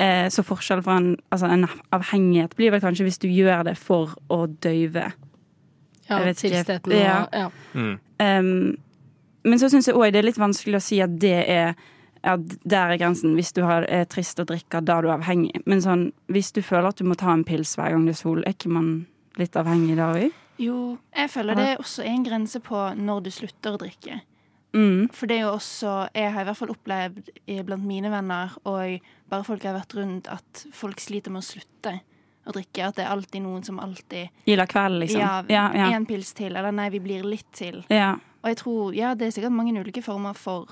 [0.00, 3.76] Eh, så forskjell fra en, altså en avhengighet blir vel kanskje hvis du gjør det
[3.80, 5.10] for å døyve.
[6.08, 6.26] Ja, og
[6.96, 7.18] Ja.
[7.32, 7.50] ja.
[7.74, 7.98] Mm.
[8.20, 8.78] Um,
[9.46, 11.74] men så syns jeg òg det er litt vanskelig å si at det er
[12.20, 13.32] ja, der er grensen.
[13.38, 15.62] Hvis du har, er trist og drikker, da er du avhengig.
[15.64, 18.20] Men sånn, hvis du føler at du må ta en pils hver gang det er
[18.20, 18.90] sol, er ikke man
[19.40, 20.26] litt avhengig da òg?
[20.60, 24.20] Jo, jeg føler det også er en grense på når du slutter å drikke.
[24.76, 25.08] Mm.
[25.16, 27.30] For det er jo også Jeg har i hvert fall opplevd
[27.66, 31.48] blant mine venner og bare folk jeg har vært rundt, at folk sliter med å
[31.48, 31.96] slutte
[32.46, 32.86] å drikke.
[32.86, 35.22] At det er alltid noen som alltid la kveld, liksom.
[35.22, 35.88] Ja, ja, ja.
[35.96, 36.54] En pils til.
[36.54, 37.84] Eller nei, vi blir litt til.
[37.90, 38.16] ja.
[38.40, 40.70] Og jeg tror Ja, det er sikkert mange ulike former for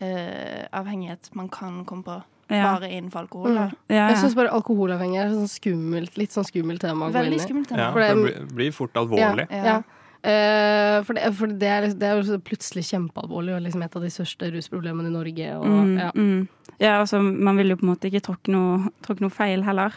[0.00, 2.14] uh, avhengighet man kan komme på.
[2.50, 2.72] Ja.
[2.78, 3.50] bare innenfor alkohol.
[3.50, 3.56] Mm.
[3.88, 4.20] Ja, Jeg ja.
[4.22, 7.44] syns bare alkoholavhengig er sånn skummelt, litt sånn skummelt tema å gå inn Veldig i.
[7.46, 7.68] skummelt.
[7.68, 7.80] tema.
[7.80, 9.46] Ja, For det det- blir, blir fort alvorlig.
[9.50, 9.64] Ja.
[9.64, 9.82] Ja.
[10.22, 13.96] Eh, for det, for det, er, liksom- det er jo plutselig kjempealvorlig og liksom et
[13.96, 15.56] av de største rusproblemene i Norge.
[15.56, 16.10] Og, Mm, ja.
[16.14, 16.48] mm.
[16.80, 19.92] ja, altså, man vil jo på en måte ikke tråkke noe, tråkke noe feil heller.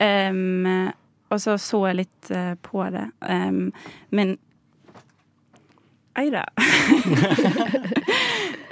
[0.00, 0.88] Um,
[1.30, 3.10] og så så jeg litt uh, på det.
[3.28, 3.72] Um,
[4.10, 4.38] men
[6.16, 6.44] Eide.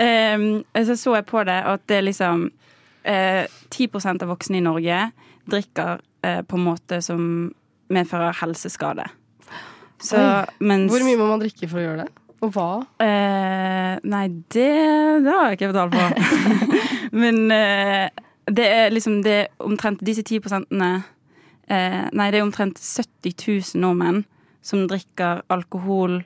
[0.01, 2.51] um, så så jeg på det at det liksom
[3.05, 5.01] eh, 10% av voksne i Norge
[5.51, 7.23] drikker eh, på en måte som
[7.91, 9.07] medfører helseskade.
[10.01, 10.17] Så,
[10.65, 12.11] mens, Hvor mye må man drikke for å gjøre det?
[12.41, 12.69] Og hva?
[13.05, 14.71] Eh, nei, det,
[15.27, 16.05] det har jeg ikke betalt på.
[17.21, 18.07] Men eh,
[18.51, 20.91] det er liksom det er omtrent disse 10 prosentene
[21.69, 23.35] eh, Nei, det er omtrent 70
[23.77, 24.25] 000 nordmenn
[24.65, 26.21] som drikker alkohol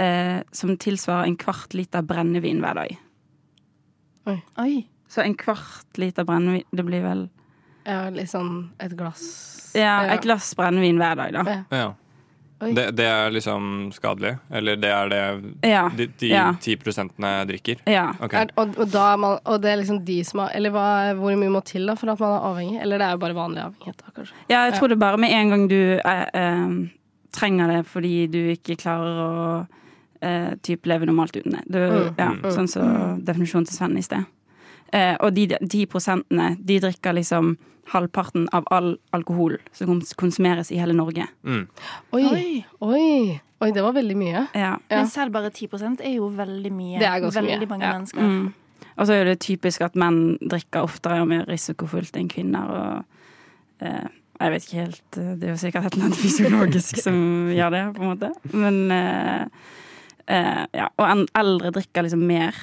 [0.00, 2.98] eh, som tilsvarer en kvart liter brennevin hver dag.
[4.30, 4.38] Oi.
[4.62, 4.74] Oi.
[5.10, 7.24] Så en kvart liter brennevin Det blir vel
[7.88, 11.56] Ja, litt sånn et glass Ja, et glass brennevin hver dag, da.
[11.74, 11.88] Ja.
[12.60, 14.34] Det, det er liksom skadelig?
[14.52, 15.20] Eller det er det
[15.70, 15.86] Ja.
[15.96, 16.50] de, de Ja.
[16.60, 17.78] 10 prosentene drikker?
[17.88, 18.10] Ja.
[18.20, 18.42] Okay.
[18.42, 21.14] Er, og, og, da er man, og det er liksom de som har Eller hva,
[21.16, 22.80] hvor mye må til da for at man er avhengig?
[22.82, 24.34] Eller det er jo bare vanlig avhengighet, da, kanskje.
[24.52, 26.74] Ja, jeg tror det bare med en gang du eh, eh,
[27.32, 29.66] trenger det fordi du ikke klarer å
[30.20, 31.64] eh, type leve normalt uten det.
[31.66, 32.50] Du, Mm, ja, mm.
[32.52, 34.28] Sånn som definisjonen til Sven i sted.
[34.92, 37.54] Eh, og de, ti prosentene, de drikker liksom
[37.90, 41.26] halvparten av all alkohol som konsumeres i hele Norge.
[41.46, 41.64] Mm.
[42.16, 42.24] Oi.
[42.24, 42.48] Oi.
[42.86, 43.38] Oi.
[43.60, 44.46] Oi, det var veldig mye.
[44.54, 44.72] Ja.
[44.88, 45.00] Ja.
[45.00, 46.98] Men selv bare 10 er jo veldig mye.
[47.02, 47.96] Det er ganske veldig mye, mange ja.
[47.98, 48.22] mennesker.
[48.22, 48.86] Mm.
[48.96, 52.72] Og så er det typisk at menn drikker oftere og mer risikofullt enn kvinner.
[52.80, 54.08] Og eh,
[54.40, 57.20] jeg vet ikke helt eh, Det er jo sikkert et eller annet fysiologisk som
[57.52, 58.32] gjør det, på en måte.
[58.56, 59.44] Men eh,
[60.26, 60.88] eh, ja.
[60.96, 62.56] Og en, eldre drikker liksom mer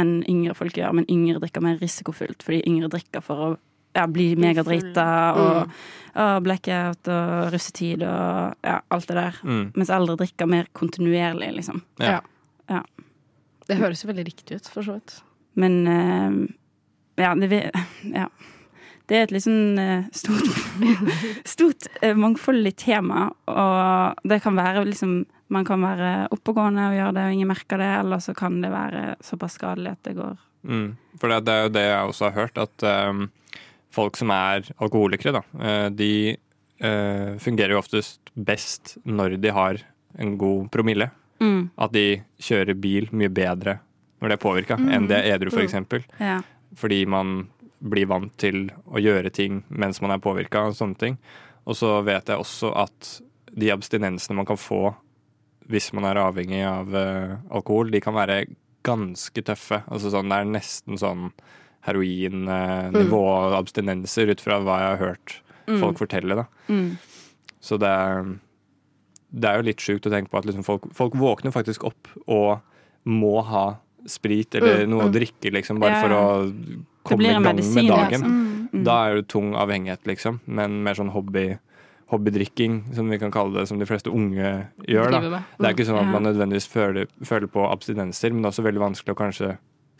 [0.00, 3.50] enn yngre folk gjør, men yngre drikker mer risikofullt, fordi yngre drikker for å
[3.96, 5.72] ja, bli megadrita og,
[6.14, 9.40] og blackout og russetid og ja, alt det der.
[9.42, 9.64] Mm.
[9.74, 11.82] Mens eldre drikker mer kontinuerlig, liksom.
[12.02, 12.20] Ja.
[13.66, 15.18] Det høres jo veldig riktig ut, for så vidt.
[15.58, 16.38] Men uh,
[17.20, 17.70] ja, det,
[18.20, 18.28] ja.
[19.10, 20.48] det er et litt sånn eh, stort,
[21.54, 27.14] stort eh, mangfoldig tema, og det kan være liksom Man kan være oppegående og gjøre
[27.16, 30.38] det, og ingen merker det, eller så kan det være såpass skadelig at det går
[30.62, 30.90] Mm.
[31.18, 33.22] For det, det er jo det jeg også har hørt, at um,
[33.90, 36.08] folk som er alkoholikere, da, eh, de
[36.84, 39.80] uh, fungerer jo oftest best når de har
[40.20, 41.08] en god promille.
[41.40, 43.78] mm, At de kjører bil mye bedre
[44.20, 44.90] når det er påvirka, Mm.
[44.92, 45.64] enn det er edru, f.eks.
[45.72, 46.42] eksempel Ja.
[46.76, 47.48] Fordi man
[47.82, 51.16] blir vant til å gjøre ting mens man er påvirka og sånne ting.
[51.66, 53.20] Og så vet jeg også at
[53.56, 54.94] de abstinensene man kan få
[55.70, 58.42] hvis man er avhengig av eh, alkohol, de kan være
[58.86, 59.82] ganske tøffe.
[59.92, 61.30] Altså sånn, det er nesten sånn
[61.86, 65.36] heroinnivå uh, abstinenser ut fra hva jeg har hørt
[65.80, 66.34] folk fortelle.
[66.34, 66.46] da.
[66.68, 66.96] Mm.
[67.62, 68.32] Så det er,
[69.30, 72.10] det er jo litt sjukt å tenke på at liksom folk, folk våkner faktisk opp
[72.26, 72.58] og
[73.08, 73.66] må ha
[74.08, 75.14] sprit eller Mm, noe å mm.
[75.14, 76.00] drikke, liksom, bare Ja.
[76.02, 76.24] for å
[77.04, 78.24] komme i gang med dagen.
[78.24, 78.68] Mm.
[78.72, 78.84] Mm.
[78.86, 80.40] Da er det tung avhengighet, liksom.
[80.46, 81.58] Men mer sånn hobby,
[82.10, 85.10] hobbydrikking, som vi kan kalle det, som de fleste unge gjør.
[85.10, 85.20] da.
[85.58, 88.66] Det er ikke sånn at man nødvendigvis føler, føler på abstinenser, men det er også
[88.66, 89.50] veldig vanskelig å kanskje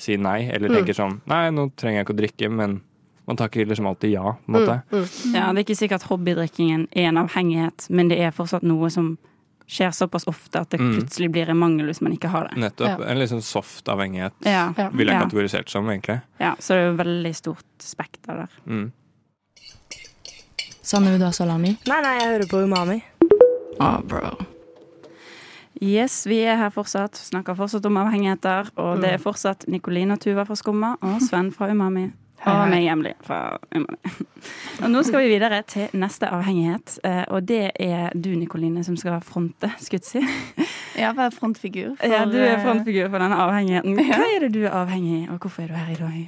[0.01, 0.77] si nei, eller Mm.
[0.81, 2.81] tenker sånn Nei, nå trenger jeg ikke å drikke, men
[3.29, 4.83] man takker liksom alltid ja, på en måte.
[4.91, 5.35] Mm, mm.
[5.35, 9.19] ja, det er ikke sikkert hobbydrikkingen er en avhengighet, men det er fortsatt noe som
[9.71, 12.57] skjer såpass ofte at det plutselig blir en mangel hvis man ikke har det.
[12.59, 13.05] Nettopp.
[13.07, 15.21] En litt sånn soft avhengighet, Ja, ville vil jeg Ja.
[15.29, 16.23] kategorisert som, egentlig.
[16.41, 18.49] ja, så det er jo veldig stort spekter der.
[18.67, 18.93] Mm.
[20.91, 21.77] Sanne, vil du ha salami?
[21.87, 22.97] Nei, nei, jeg hører på Umami.
[23.79, 24.33] Oh, bro.
[25.81, 30.25] Yes, vi er her fortsatt, snakker fortsatt om avhengigheter, og det er fortsatt Nikoline og
[30.25, 32.09] Tuva fra Skumma og Sven fra Umami.
[32.41, 33.39] Og meg, Emily fra
[33.71, 33.99] Umami.
[34.83, 38.97] Og nå skal vi videre til neste avhengighet, eh, og det er du, Nikoline, som
[38.97, 40.67] skal fronte, skulle jeg si.
[41.03, 41.93] Ja, være frontfigur.
[42.01, 44.01] for, Ja, du er eh, frontfigur for denne avhengigheten.
[44.09, 46.19] Hva er det du er avhengig av, og hvorfor er du her i dag?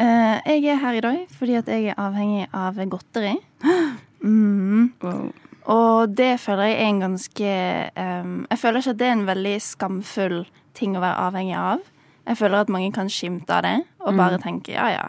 [0.00, 3.36] eh, jeg er her i dag fordi at jeg er avhengig av godteri.
[4.24, 4.92] Mm.
[5.02, 5.28] Wow.
[5.68, 7.52] Og det føler jeg er en ganske
[7.94, 10.38] um, Jeg føler ikke at det er en veldig skamfull
[10.78, 11.82] ting å være avhengig av.
[12.28, 15.04] Jeg føler at mange kan skimte av det og bare tenke ja ja,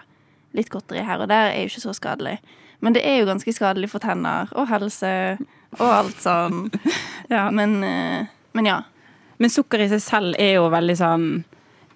[0.55, 2.37] litt godteri her og der er jo ikke så skadelig.
[2.79, 5.11] Men det er jo ganske skadelig for tenner og helse
[5.77, 6.69] og alt sånn.
[7.29, 7.49] Ja.
[7.59, 8.25] Men, uh,
[8.57, 8.79] men ja.
[9.37, 11.27] Men sukker i seg selv er jo veldig sånn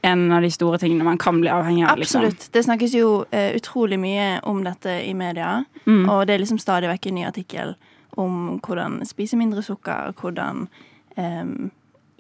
[0.04, 1.98] en av de store tingene man kan bli avhengig av.
[2.00, 2.26] Liksom.
[2.26, 2.50] Absolutt.
[2.54, 5.62] Det snakkes jo uh, utrolig mye om dette i media.
[5.86, 6.10] Mm.
[6.10, 7.76] Og det er liksom stadig vekk en ny artikkel
[8.20, 10.68] om hvordan spise mindre sukker, hvordan
[11.16, 11.72] um,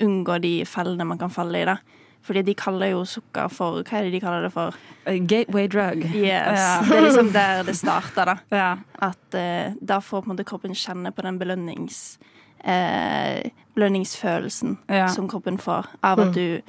[0.01, 1.67] unngå de fellene man kan falle i.
[1.67, 1.77] da.
[2.23, 4.77] Fordi de kaller jo sukker for Hva er det de kaller det for?
[5.11, 6.05] A Gateway drug.
[6.15, 6.55] Yes.
[6.55, 6.77] Ja.
[6.87, 8.37] Det er liksom der det starter, da.
[8.55, 8.69] Ja.
[9.03, 12.17] At uh, da får på en måte kroppen kjenne på den belønnings,
[12.63, 13.43] Uh,
[13.75, 15.09] belønningsfølelsen Ja.
[15.11, 16.61] som kroppen får av at du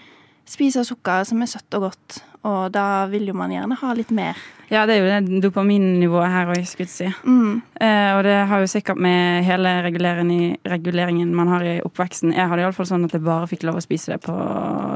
[0.46, 2.20] spiser sukker som er søtt og godt.
[2.44, 4.36] Og da vil jo man gjerne ha litt mer.
[4.68, 7.08] ja, det er jo det dopaminnivået her òg, skulle jeg si.
[7.24, 7.62] Mm.
[7.80, 12.34] Eh, og det har jo sikkert med hele reguleringen, man har i oppveksten.
[12.36, 14.34] Jeg hadde iallfall sånn at jeg bare fikk lov å spise det på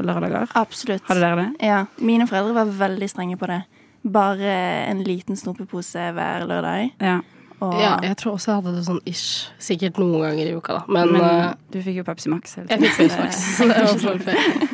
[0.05, 0.53] lørdager.
[0.61, 1.05] Absolutt.
[1.09, 1.67] Hadde dere det?
[1.69, 1.83] Ja.
[2.05, 3.63] Mine foreldre var veldig strenge på det.
[4.09, 4.53] Bare
[4.93, 6.93] en liten snopepose hver lørdag.
[7.01, 7.19] Ja.
[7.59, 9.49] Og Ja, jeg tror også jeg hadde det sånn ish.
[9.59, 10.85] Sikkert noen ganger i uka, da.
[10.95, 12.55] Men, Men eh, du fikk jo Pepsi Max.
[12.61, 14.68] hele jeg fikk Pepsi Max, så det var sånn.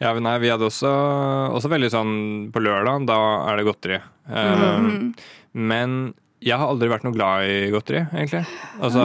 [0.00, 0.90] Ja, nei, vi hadde også,
[1.52, 2.12] også veldig sånn
[2.54, 3.18] På lørdag, da
[3.50, 4.00] er det godteri.
[4.30, 5.14] Eh, Mm.
[5.52, 8.46] Men jeg har aldri vært noe glad i godteri, egentlig.
[8.80, 9.02] Altså,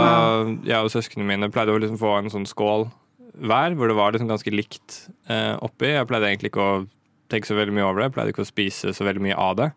[0.64, 2.88] Jeg og søsknene mine pleide å liksom få en sånn skål
[3.36, 5.90] hver, hvor det var liksom ganske likt uh, oppi.
[5.92, 6.86] Jeg pleide egentlig ikke å
[7.28, 8.06] tenke så veldig mye over det.
[8.08, 9.70] Jeg pleide ikke å spise så veldig mye av det.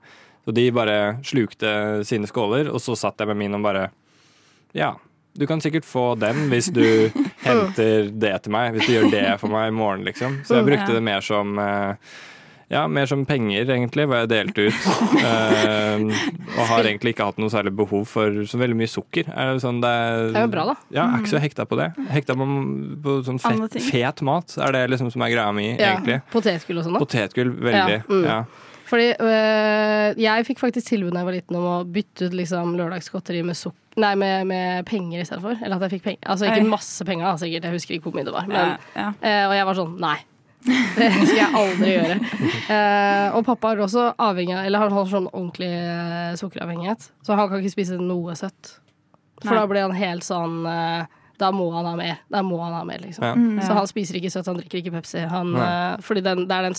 [0.47, 3.89] Så de bare slukte sine skåler, og så satt jeg med min og bare
[4.77, 4.93] Ja,
[5.35, 6.85] du kan sikkert få den hvis du
[7.49, 8.73] henter det til meg.
[8.77, 10.41] Hvis du gjør det for meg i morgen, liksom.
[10.49, 12.17] Så jeg brukte det mer som eh,
[12.69, 14.89] ja, mer som penger, egentlig, hva jeg delte ut.
[15.19, 16.03] Eh,
[16.59, 19.31] og har egentlig ikke hatt noe særlig behov for så veldig mye sukker.
[19.33, 20.75] Er det, sånn, det, er, Det er jo bra, da.
[20.93, 21.89] Ja, jeg er ikke så hekta på det.
[22.13, 22.47] Hekta på,
[23.05, 24.55] på sånn fet, fet mat.
[24.63, 25.95] Er det liksom som er greia mi, Ja.
[25.97, 26.21] egentlig.
[26.33, 27.03] Potetgull og sånn, da.
[27.05, 27.99] Potetgull, veldig.
[27.99, 28.25] Ja, mm.
[28.29, 28.39] Ja.
[28.89, 32.73] Fordi øh, jeg fikk faktisk tilbud da jeg var liten om å bytte ut liksom
[32.79, 33.59] lørdagsgodteri med,
[34.01, 35.61] nei, med, med penger istedenfor.
[35.61, 36.25] Eller at jeg fikk penger.
[36.25, 36.73] Altså ikke Oi.
[36.73, 37.69] masse penger, sikkert.
[37.69, 38.49] Jeg husker ikke hvor mye det var.
[38.49, 39.13] Men, ja.
[39.21, 40.17] eh, og jeg var sånn nei.
[40.69, 42.17] Det skal jeg aldri gjøre.
[42.67, 47.09] Uh, og pappa er også avhengig av Eller han har sånn ordentlig eh, sukkeravhengighet.
[47.25, 48.75] Så han kan ikke spise noe søtt.
[49.45, 49.61] For Nei.
[49.61, 51.07] da blir han helt sånn uh,
[51.39, 52.23] Da må han ha mer.
[52.33, 53.27] Da må han ha mer, liksom.
[53.29, 53.37] Ja.
[53.39, 53.61] Mm.
[53.63, 55.23] Så han spiser ikke søtt, han drikker ikke Pepsi.
[55.31, 56.79] Han, eh, fordi den, det er den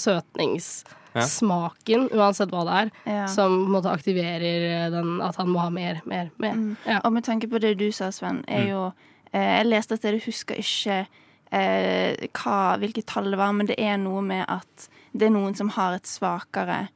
[1.14, 3.28] søtningssmaken, uansett hva det er, Ja.
[3.28, 6.54] som på en måte aktiverer eh, den, at han må ha mer, mer, mer.
[6.54, 6.78] Mm.
[6.86, 7.00] Ja.
[7.04, 8.94] Og med tanke på det du sa, Sven, er jo
[9.34, 11.08] eh, Jeg leste et sted, jeg husker ikke
[11.52, 15.56] eh, hva, hvilket tall det var, men det er noe med at det er noen
[15.58, 16.88] som har et svakere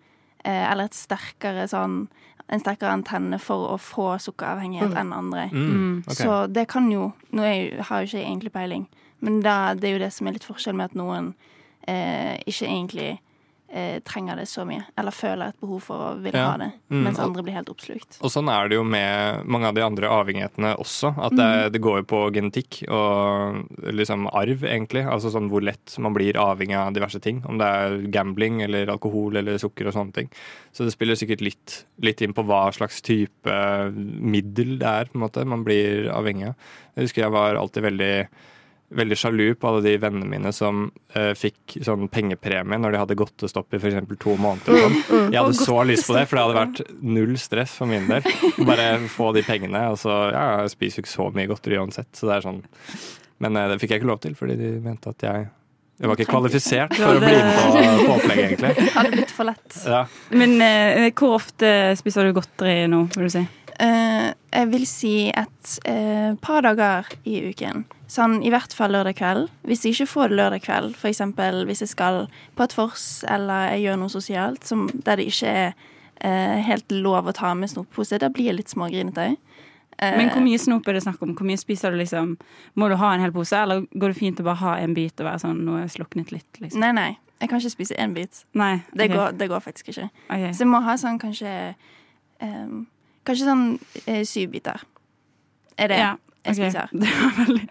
[0.46, 2.08] eh, Eller et sterkere sånn
[2.54, 5.48] En sterkere antenne for å få sukkeravhengighet enn andre.
[5.52, 6.16] Mm, Okay.
[6.26, 8.88] Så det kan jo Nå er jeg har jo ikke jeg egentlig peiling,
[9.22, 11.34] men da, det er jo det som er litt forskjell med at noen
[11.88, 13.20] eh, ikke egentlig
[13.74, 16.52] eh, trenger det så mye, eller føler et behov for å ville Ja.
[16.52, 18.20] ha det, Mm, mens andre blir helt oppslukt.
[18.22, 21.10] Og sånn er det jo med mange av de andre avhengighetene også.
[21.18, 25.04] At det, det går jo på genetikk og liksom arv, egentlig.
[25.10, 27.42] Altså sånn hvor lett man blir avhengig av diverse ting.
[27.50, 30.30] Om det er gambling eller alkohol eller sukker og sånne ting.
[30.72, 33.58] Så det spiller sikkert litt, litt inn på hva slags type
[33.96, 36.56] middel det er på en måte man blir avhengig av.
[36.96, 38.28] Jeg husker jeg var alltid veldig
[38.98, 43.18] veldig sjalu på alle de vennene mine som uh, fikk sånn pengepremie når de hadde
[43.20, 43.98] godtestopp i f.eks.
[44.22, 44.78] to måneder.
[44.78, 45.34] og Sånn.
[45.34, 48.28] Jeg hadde så lyst på det, for det hadde vært null stress for min del.
[48.68, 49.88] Bare få de pengene.
[49.94, 52.64] Og så, ja, jeg spiser jo ikke så mye godteri uansett, så det er sånn.
[53.44, 55.52] Men uh, det fikk jeg ikke lov til, fordi de mente at jeg
[56.02, 58.86] jeg var ikke kvalifisert for å bli med på, på opplegget, egentlig.
[58.98, 59.76] Hadde blitt for lett.
[59.86, 60.00] Ja.
[60.34, 63.44] Men uh, hvor ofte spiser du godteri nå, vil du si?
[63.82, 64.36] Eh, jeg
[64.74, 67.86] vil si et eh, par dager i uken.
[68.12, 69.48] Sånn i hvert fall lørdag kveld.
[69.66, 71.22] Hvis jeg ikke får det lørdag kveld, f.eks.
[71.70, 75.54] hvis jeg skal på et vors eller jeg gjør noe sosialt som, der det ikke
[75.54, 75.74] er
[76.22, 79.32] eh, helt lov å ta med snoppose, da blir jeg litt smågrinete.
[79.98, 81.34] Eh, Men hvor mye snop er det snakk om?
[81.38, 82.38] Hvor mye spiser du liksom?
[82.76, 85.18] Må du ha en hel pose, eller går det fint å bare ha en bit
[85.20, 86.84] og være sånn nå er jeg sluknet litt, liksom?
[86.84, 87.12] Nei, nei.
[87.42, 88.46] Jeg kan ikke spise én bit.
[88.56, 88.78] Nei.
[88.94, 90.08] Det, går, det går faktisk ikke.
[90.30, 90.54] Okay.
[90.56, 91.50] Så jeg må ha sånn kanskje
[92.40, 92.86] ehm,
[93.24, 93.66] Kanskje sånn
[94.06, 94.82] eh, syv biter.
[95.78, 96.12] Er det Ja,
[96.46, 96.70] jeg okay.
[96.70, 96.90] spiser?
[97.04, 97.68] Det var veldig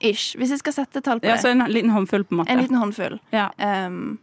[0.00, 0.36] Ish.
[0.38, 1.42] Hvis jeg skal sette tall på Ja, det.
[1.42, 2.52] så en liten håndfull, på en måte.
[2.52, 3.18] En liten håndfull.
[3.32, 3.50] Ja.
[3.58, 4.18] Um,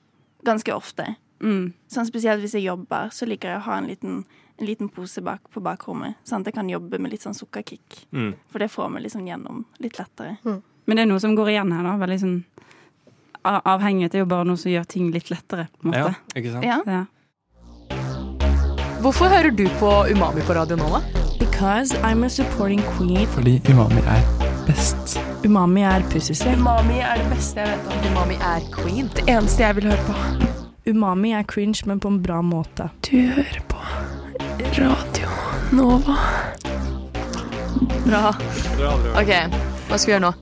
[0.46, 1.16] ganske ofte.
[1.44, 1.74] Mm.
[1.92, 4.24] Sånn Spesielt hvis jeg jobber, så liker jeg å ha en liten,
[4.58, 6.16] en liten pose bak på bakrommet.
[6.24, 8.06] Sånn at jeg kan jobbe med litt sånn sukkerkick.
[8.16, 8.34] Mm.
[8.50, 10.38] For det får vi liksom gjennom litt lettere.
[10.44, 11.98] Men det er noe som går igjen her, da.
[12.02, 12.39] Veldig sånn
[13.44, 16.13] Avhengighet er jo bare noe som gjør ting litt lettere, på en måte.
[16.16, 16.63] ja, ikke sant?
[16.63, 16.78] Ja.
[16.88, 17.02] Ja.
[19.04, 21.02] Hvorfor hører du på Umami på Radio Nova?
[21.39, 23.28] Because I'm a supporting queen.
[23.28, 24.22] Fordi umami er
[24.68, 25.20] best.
[25.46, 26.56] Umami er pussysvett.
[26.58, 28.06] Umami er det beste jeg vet om.
[28.12, 29.10] Umami er queen.
[29.16, 30.16] Det eneste jeg vil høre på.
[30.88, 32.88] Umami er cringe, men på en bra måte.
[33.04, 33.84] Du hører på
[34.80, 35.28] Radio
[35.76, 36.18] Nova.
[38.08, 38.32] Bra.
[39.20, 39.36] OK,
[39.89, 40.34] hva skal vi gjøre nå?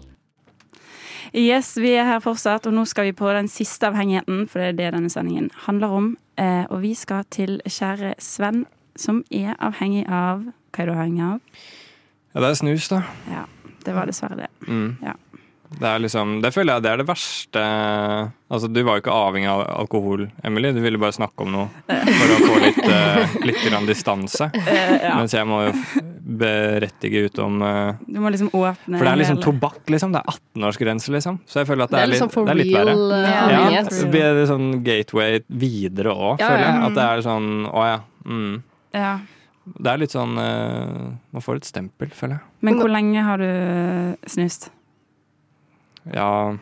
[1.33, 4.67] Yes, vi er her fortsatt, og nå skal vi på den siste avhengigheten, for det
[4.69, 6.13] er det denne sendingen handler om.
[6.41, 8.65] Eh, og vi skal til kjære Sven,
[8.97, 11.59] som er avhengig av Hva er du avhengig av?
[12.31, 13.01] Ja, det er snus, da.
[13.29, 13.43] Ja,
[13.85, 14.49] det var dessverre det.
[14.67, 14.95] Mm.
[15.03, 15.17] Ja.
[15.71, 17.61] Det er liksom, det føler jeg det er det verste
[18.51, 20.73] Altså, Du var jo ikke avhengig av alkohol, Emily.
[20.75, 24.49] Du ville bare snakke om noe for å få litt, eh, litt distanse.
[25.05, 25.13] ja.
[25.15, 25.75] Mens jeg må jo
[26.41, 30.11] berettige ut om eh, Du må liksom åpne For det er liksom hele- tobakk, liksom.
[30.15, 31.37] Det er 18-årsgrense, liksom.
[31.45, 32.95] Så jeg føler at det, Det er er, litt, liksom det er litt verre.
[32.95, 33.83] real eh, Ja.
[33.89, 36.73] Det blir sånn gateway videre òg, Ja, føler jeg.
[36.75, 36.87] ja.
[36.89, 37.99] At det er sånn å ja.
[38.25, 38.63] Mm.
[38.93, 39.13] Ja.
[39.77, 42.41] Det er litt sånn eh, Man får et stempel, føler jeg.
[42.65, 44.69] Men hvor lenge har du snust?
[46.13, 46.57] Ja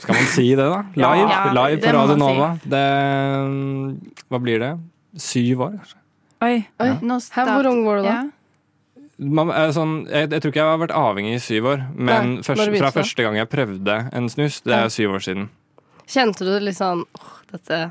[0.00, 0.78] Skal man si det, da?
[0.96, 2.46] Live, Ja, Live på Radio Nova.
[2.62, 2.70] si.
[2.72, 2.84] Det
[4.30, 4.70] Hva blir det?
[5.20, 5.98] Syv år, kanskje?
[6.42, 6.54] Oi.
[6.80, 6.86] Oi.
[6.88, 6.96] ja.
[7.52, 8.14] Hvor ung var du da?
[8.16, 8.22] Ja.
[9.18, 12.36] Man, er sånn, jeg, jeg tror ikke jeg har vært avhengig i syv år, men
[12.38, 15.50] Nei, først, fra første gang jeg prøvde en snus, det er syv år siden.
[16.08, 17.82] Kjente du det litt sånn åh, dette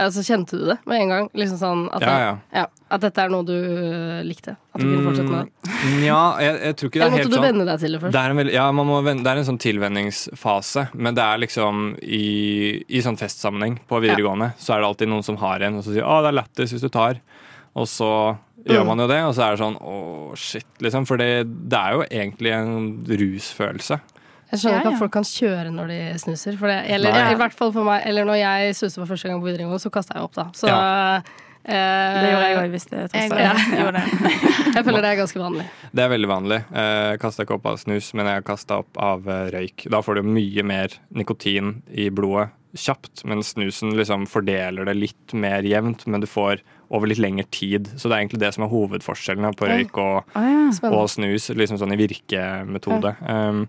[0.00, 1.26] Altså, kjente du det med en gang?
[1.36, 2.36] Liksom sånn at, Ja, det, ja.
[2.56, 2.62] ja,
[2.96, 4.54] at dette er noe du øh, likte?
[4.72, 5.72] At du kunne fortsette med det?
[5.82, 7.44] Mm, Ja, jeg, jeg tror ikke det Eller er måtte helt du sånn.
[7.44, 8.14] venne deg til det først?
[8.16, 11.42] Det er, en, ja, man må, ven- det er en sånn tilvenningsfase, men det er
[11.44, 12.22] liksom i,
[12.88, 15.92] i sånn festsammenheng på videregående, så er det alltid noen som har en, og så
[15.92, 17.20] sier 'Å, det er lættis hvis du tar',
[17.76, 18.86] og så gjør Mm.
[18.86, 21.06] man jo det, og så er det sånn 'Å, shit', liksom.
[21.06, 24.00] For det, det er jo egentlig en rusfølelse.
[24.50, 24.94] Jeg skjønner ikke ja.
[24.96, 26.56] at folk kan kjøre når de snuser.
[26.58, 27.32] For det, eller Nei.
[27.32, 29.90] i hvert fall for meg Eller når jeg snuste for første gang på videregående, så
[29.94, 30.44] kasta jeg opp, da.
[30.52, 31.16] Så Ja.
[31.64, 33.54] eh, Det gjorde jeg òg, hvis det Jeg ja.
[33.54, 34.04] gjorde det.
[34.74, 35.64] Jeg føler det er ganske vanlig.
[35.94, 36.64] Det er veldig vanlig.
[36.74, 39.88] Jeg kasta ikke opp av snus, men jeg kasta opp av eh, røyk.
[39.90, 45.32] Da får du mye mer nikotin i blodet kjapt, men snusen liksom fordeler det litt
[45.34, 47.90] mer jevnt, men du får over litt lengre tid.
[47.96, 50.90] Så det er egentlig det som er hovedforskjellene på røyk og ah, ja.
[50.90, 53.14] Og snus, liksom sånn i virkemetode.
[53.22, 53.66] Um,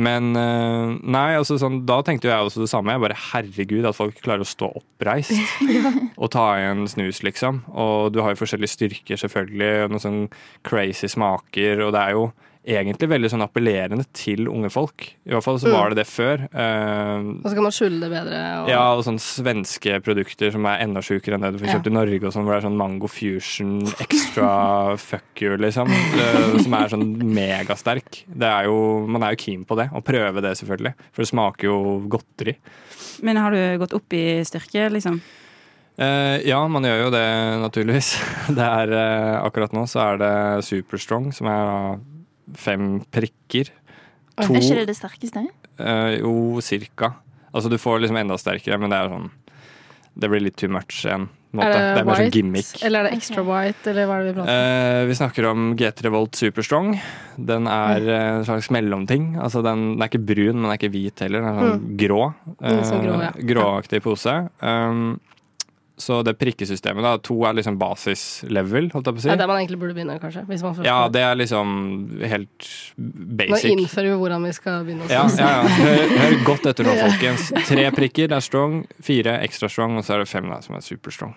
[0.00, 2.94] men uh, nei, altså sånn, da tenkte jeg også det samme.
[2.94, 5.34] Jeg bare herregud, at folk klarer å stå oppreist
[6.20, 7.64] og ta i en snus, liksom.
[7.74, 10.22] Og du har jo forskjellige styrker, selvfølgelig, og noen sånn
[10.66, 12.30] crazy smaker, og det er jo
[12.66, 15.06] egentlig veldig sånn appellerende til unge folk.
[15.26, 15.72] I hvert fall så Mm.
[15.72, 16.42] var det det før.
[16.52, 18.40] Uh, Og så kan man skjule det bedre.
[18.62, 21.78] Og, ja, og sånne svenske produkter som er enda sjukere enn det du får Ja.
[21.78, 25.88] kjøpt i Norge, og sånn, hvor det er sånn Mango Fusion extra fuck you, liksom.
[25.88, 28.24] Uh, Som er sånn megasterk.
[28.28, 30.94] Det er jo, man er jo keen på det, og prøve det, selvfølgelig.
[31.12, 32.56] For det smaker jo godteri.
[33.22, 35.20] Men har du gått opp i styrke, liksom?
[35.98, 37.26] Eh, ja, man gjør jo det,
[37.60, 38.14] naturligvis.
[38.56, 38.88] Det er,
[39.44, 41.98] akkurat nå så er det Superstrong, som er
[42.58, 43.72] fem prikker.
[44.38, 44.46] Oi.
[44.46, 45.44] To Er ikke det det sterkeste?
[45.80, 46.32] Uh, jo,
[46.64, 47.14] cirka.
[47.50, 49.30] Altså, du får liksom enda sterkere, men det er sånn
[50.20, 51.28] Det blir litt too much igjen.
[51.50, 51.66] Måte.
[51.66, 52.68] Er Det er mer sånn white, gimmick.
[52.86, 54.68] Eller er det extra white, eller hva er det vi prater om?
[54.70, 56.92] Uh, vi snakker om GT Revolt Superstrong.
[57.50, 58.12] Den er mm.
[58.18, 59.32] en slags mellomting.
[59.40, 61.42] Altså, den, den er ikke brun, men den er ikke hvit heller.
[61.46, 62.20] Den er sånn grå.
[62.52, 63.32] Mm, sånn grå, ja.
[63.50, 64.36] Gråaktig pose.
[64.62, 65.18] Um,
[66.02, 67.14] så det prikkesystemet, da.
[67.28, 70.18] To er liksom basislevel, holdt jeg på å Det er der man egentlig burde begynne,
[70.22, 70.44] kanskje.
[70.48, 71.74] Hvis man Ja, det er liksom
[72.24, 73.70] helt basic.
[73.70, 75.74] Nå innfører vi hvordan vi skal begynne å Ja, ja, ja.
[75.80, 77.50] Hør, hør godt etter nå, folkens.
[77.68, 80.86] Tre prikker er strong, fire ekstra strong, og så er det fem da, som er
[80.86, 81.36] superstrong.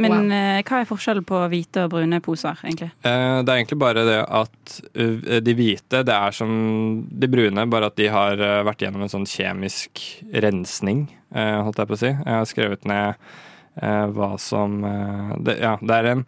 [0.00, 0.30] Men Wow.
[0.30, 2.92] eh, hva er forskjellen på hvite og brune poser, egentlig?
[3.02, 6.52] Eh, det er egentlig bare det at uh, de hvite, det er som
[7.10, 9.98] de brune, bare at de har vært gjennom en sånn kjemisk
[10.46, 12.12] rensning, eh, holdt jeg på å si.
[12.14, 13.48] Jeg har skrevet ned eh,
[14.14, 16.24] hva som eh, det, Ja, det er en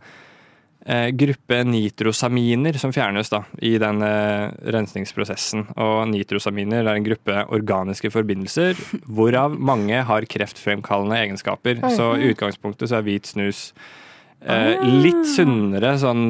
[0.87, 5.67] eh, gruppe nitrosaminer som fjernes da, i den eh, rensningsprosessen.
[5.77, 8.79] Og nitrosaminer er en gruppe organiske forbindelser,
[9.15, 11.83] hvorav mange har kreftfremkallende egenskaper.
[11.97, 13.71] Så i utgangspunktet så er hvit snus
[14.47, 16.23] eh, litt sunnere, sånn,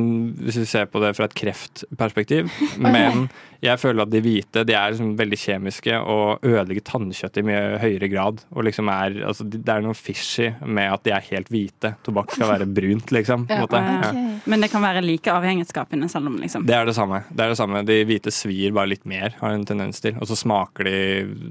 [0.42, 2.50] hvis vi ser på det fra et kreftperspektiv.
[2.82, 3.28] Men
[3.62, 7.78] jeg føler at de hvite de er liksom veldig kjemiske og ødelegger tannkjøttet i mye
[7.82, 8.42] høyere grad.
[8.56, 11.92] Og liksom er, altså, Det er noe fishy med at de er helt hvite.
[12.04, 13.46] Tobakk skal være brunt, liksom.
[13.46, 13.60] på Ja.
[13.66, 13.80] måte.
[13.82, 14.10] Ja.
[14.12, 14.26] Ja.
[14.46, 17.22] Men det kan være like avhengighetsskapende, selv om liksom Det er det samme.
[17.30, 17.84] Det er det samme.
[17.86, 20.16] De hvite svir bare litt mer, har en tendens til.
[20.18, 20.98] Og så smaker de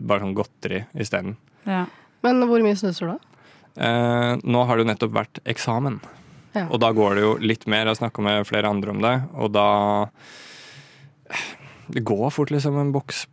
[0.06, 1.38] bare sånn godteri isteden.
[1.66, 1.86] ja.
[2.22, 3.18] Men hvor mye snuser du, da?
[3.82, 5.96] Eh, nå har det jo nettopp vært eksamen.
[6.54, 6.66] Ja.
[6.68, 7.86] Og da går det jo litt mer.
[7.86, 9.68] Jeg har snakka med flere andre om det, og da
[11.92, 13.26] Det går fort, liksom, en boks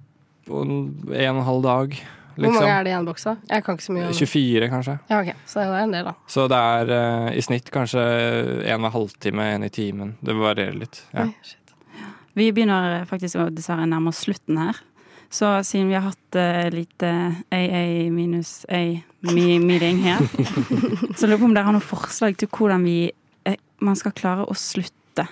[0.48, 0.78] på en,
[1.12, 1.98] en og en halv dag.
[2.38, 2.70] Hvor mange Liksom.
[2.70, 3.34] er det i en boks, da?
[3.50, 4.94] Jeg kan ikke så mye om 24, kanskje.
[5.10, 5.30] Ja, ok.
[5.46, 6.12] Så det er en del, da.
[6.30, 8.04] Så det er uh, i snitt kanskje
[8.72, 10.12] en hver halvtime, en i timen.
[10.22, 11.00] Det varierer litt.
[11.10, 11.26] Ja.
[11.26, 12.04] Oi, shit.
[12.38, 14.78] Vi begynner faktisk å dessverre nærme oss slutten her.
[15.34, 17.10] Så siden vi har hatt uh, lite
[17.50, 18.60] AA minus
[19.26, 20.20] A-meeting her,
[21.18, 23.10] så lurer på om dere har noen forslag til hvordan vi,
[23.48, 25.26] eh, man skal klare å slutte.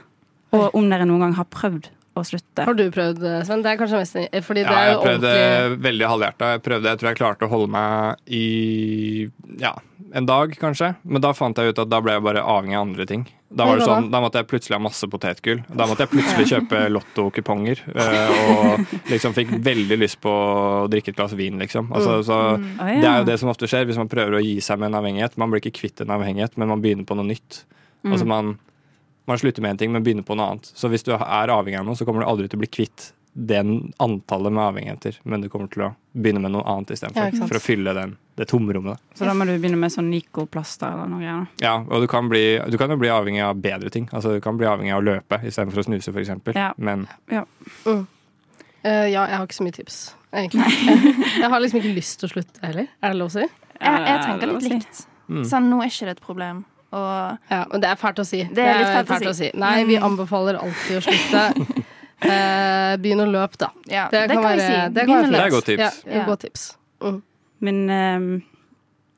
[0.56, 2.64] Og om dere noen gang har prøvd å slutte.
[2.66, 3.62] Har du prøvd, eh, Sven?
[3.64, 6.50] Det er kanskje mest Fordi det Ja, er jeg prøvde ordentlig veldig halvhjerta.
[6.56, 9.74] Jeg prøvde, jeg tror jeg klarte å holde meg i ja,
[10.16, 10.94] en dag, kanskje.
[11.04, 13.26] Men da fant jeg ut at da ble jeg bare avhengig av andre ting.
[13.46, 15.60] Da, var det sånn, da måtte jeg plutselig ha masse potetgull.
[15.70, 17.82] Da måtte jeg plutselig kjøpe lottokuponger.
[17.94, 21.92] eh, og liksom fikk veldig lyst på å drikke et glass vin, liksom.
[21.94, 24.80] Altså, så Det er jo det som ofte skjer hvis man prøver å gi seg
[24.82, 25.36] med en avhengighet.
[25.38, 27.62] Man blir ikke kvitt en avhengighet, men man begynner på noe nytt.
[28.06, 28.56] Altså man,
[29.26, 30.72] man slutter med en ting, men begynner på noe annet.
[30.74, 33.10] Så hvis du er avhengig av noe, så kommer du aldri til å bli kvitt
[33.36, 37.34] den antallet med avhengigheter, men du kommer til å begynne med noe annet Ja, istedenfor.
[37.36, 39.02] Ja, for å fylle den, det tomrommet.
[39.18, 41.44] Så da må du begynne med sånn Nico-plaster eller noe greier.
[41.60, 44.08] Ja, og du kan, bli, du kan jo bli avhengig av bedre ting.
[44.16, 46.32] Altså Du kan bli avhengig av å løpe istedenfor å snuse, f.eks.
[46.56, 46.70] Ja.
[46.80, 47.04] Men
[48.86, 49.98] Eh, ja, jeg har ikke så mye tips,
[50.30, 50.66] egentlig.
[51.42, 52.88] jeg har liksom ikke lyst til å slutte heller.
[53.02, 53.44] Er det lov å si?
[53.44, 55.00] Jeg, jeg tenker er litt likt.
[55.26, 55.42] Mm.
[55.48, 56.62] Sånn, nå er ikke det et problem.
[56.96, 58.40] Og Ja, men det er fælt å si.
[58.56, 59.50] Det er litt fælt å si.
[59.52, 59.60] Mm.
[59.62, 61.44] Nei, vi anbefaler alltid å slutte.
[62.16, 63.66] Eh, Begynn å løpe, da.
[63.92, 64.76] ja, Det, kan, vi være, si.
[64.94, 65.98] det kan være Det er et godt tips.
[66.06, 66.22] Ja, Ja.
[66.24, 66.62] godt tips.
[67.04, 67.18] Mm.
[67.60, 68.30] Men um,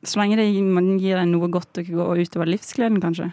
[0.03, 3.29] så lenge det man gir deg noe godt å går utover livsgleden, kanskje.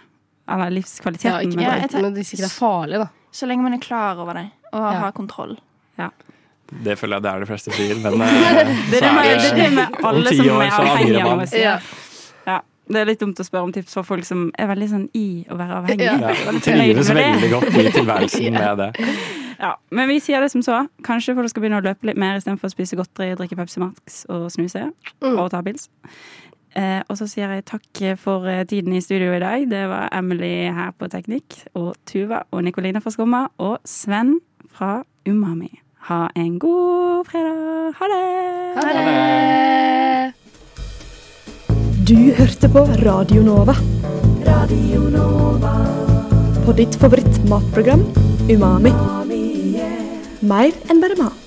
[0.48, 1.50] Eller Ja, livskvaliteten.
[1.50, 3.08] ikke men- Ja, tar, men det sikkert er farlig, da.
[3.34, 5.00] Så lenge man er klar over det og Ja.
[5.02, 5.58] har kontroll.
[6.84, 8.28] Det føler jeg det er de fleste sier, men eh,
[8.90, 10.82] Det er det så med, er det, er det med om alle som er så
[10.82, 11.48] avhengige angrer av man.
[11.54, 11.76] Ja.
[12.86, 15.26] Det er litt dumt å spørre om tips for folk som er veldig sånn i
[15.50, 16.06] å være avhengig.
[16.06, 16.18] Ja.
[16.22, 17.16] ja, Veldig trives det.
[17.18, 18.90] veldig godt i tilværelsen med det.
[19.58, 20.84] Ja, men vi sier det som så.
[21.06, 24.26] Kanskje folk skal begynne å løpe litt mer istedenfor å spise godteri, drikke Pepsi Max
[24.30, 24.84] og snuse.
[25.24, 25.38] Mm.
[25.40, 25.88] Og ta pils.
[26.76, 29.64] Eh, og så sier jeg takk for eh, tiden i studio i dag.
[29.72, 34.36] Det var Emily her på Teknikk, og Tuva og Nikolina fra Skumma, og Sven
[34.76, 35.72] fra Umami.
[36.12, 37.96] Ha en god fredag.
[37.98, 38.26] Ha det!
[38.76, 40.35] Ha det!
[42.06, 43.74] Du hørte på Radio Nova.
[44.46, 45.72] Radio Nova.
[46.66, 48.04] På ditt favoritt matprogram
[48.46, 48.92] Umami.
[50.46, 51.45] Mer enn bare mat.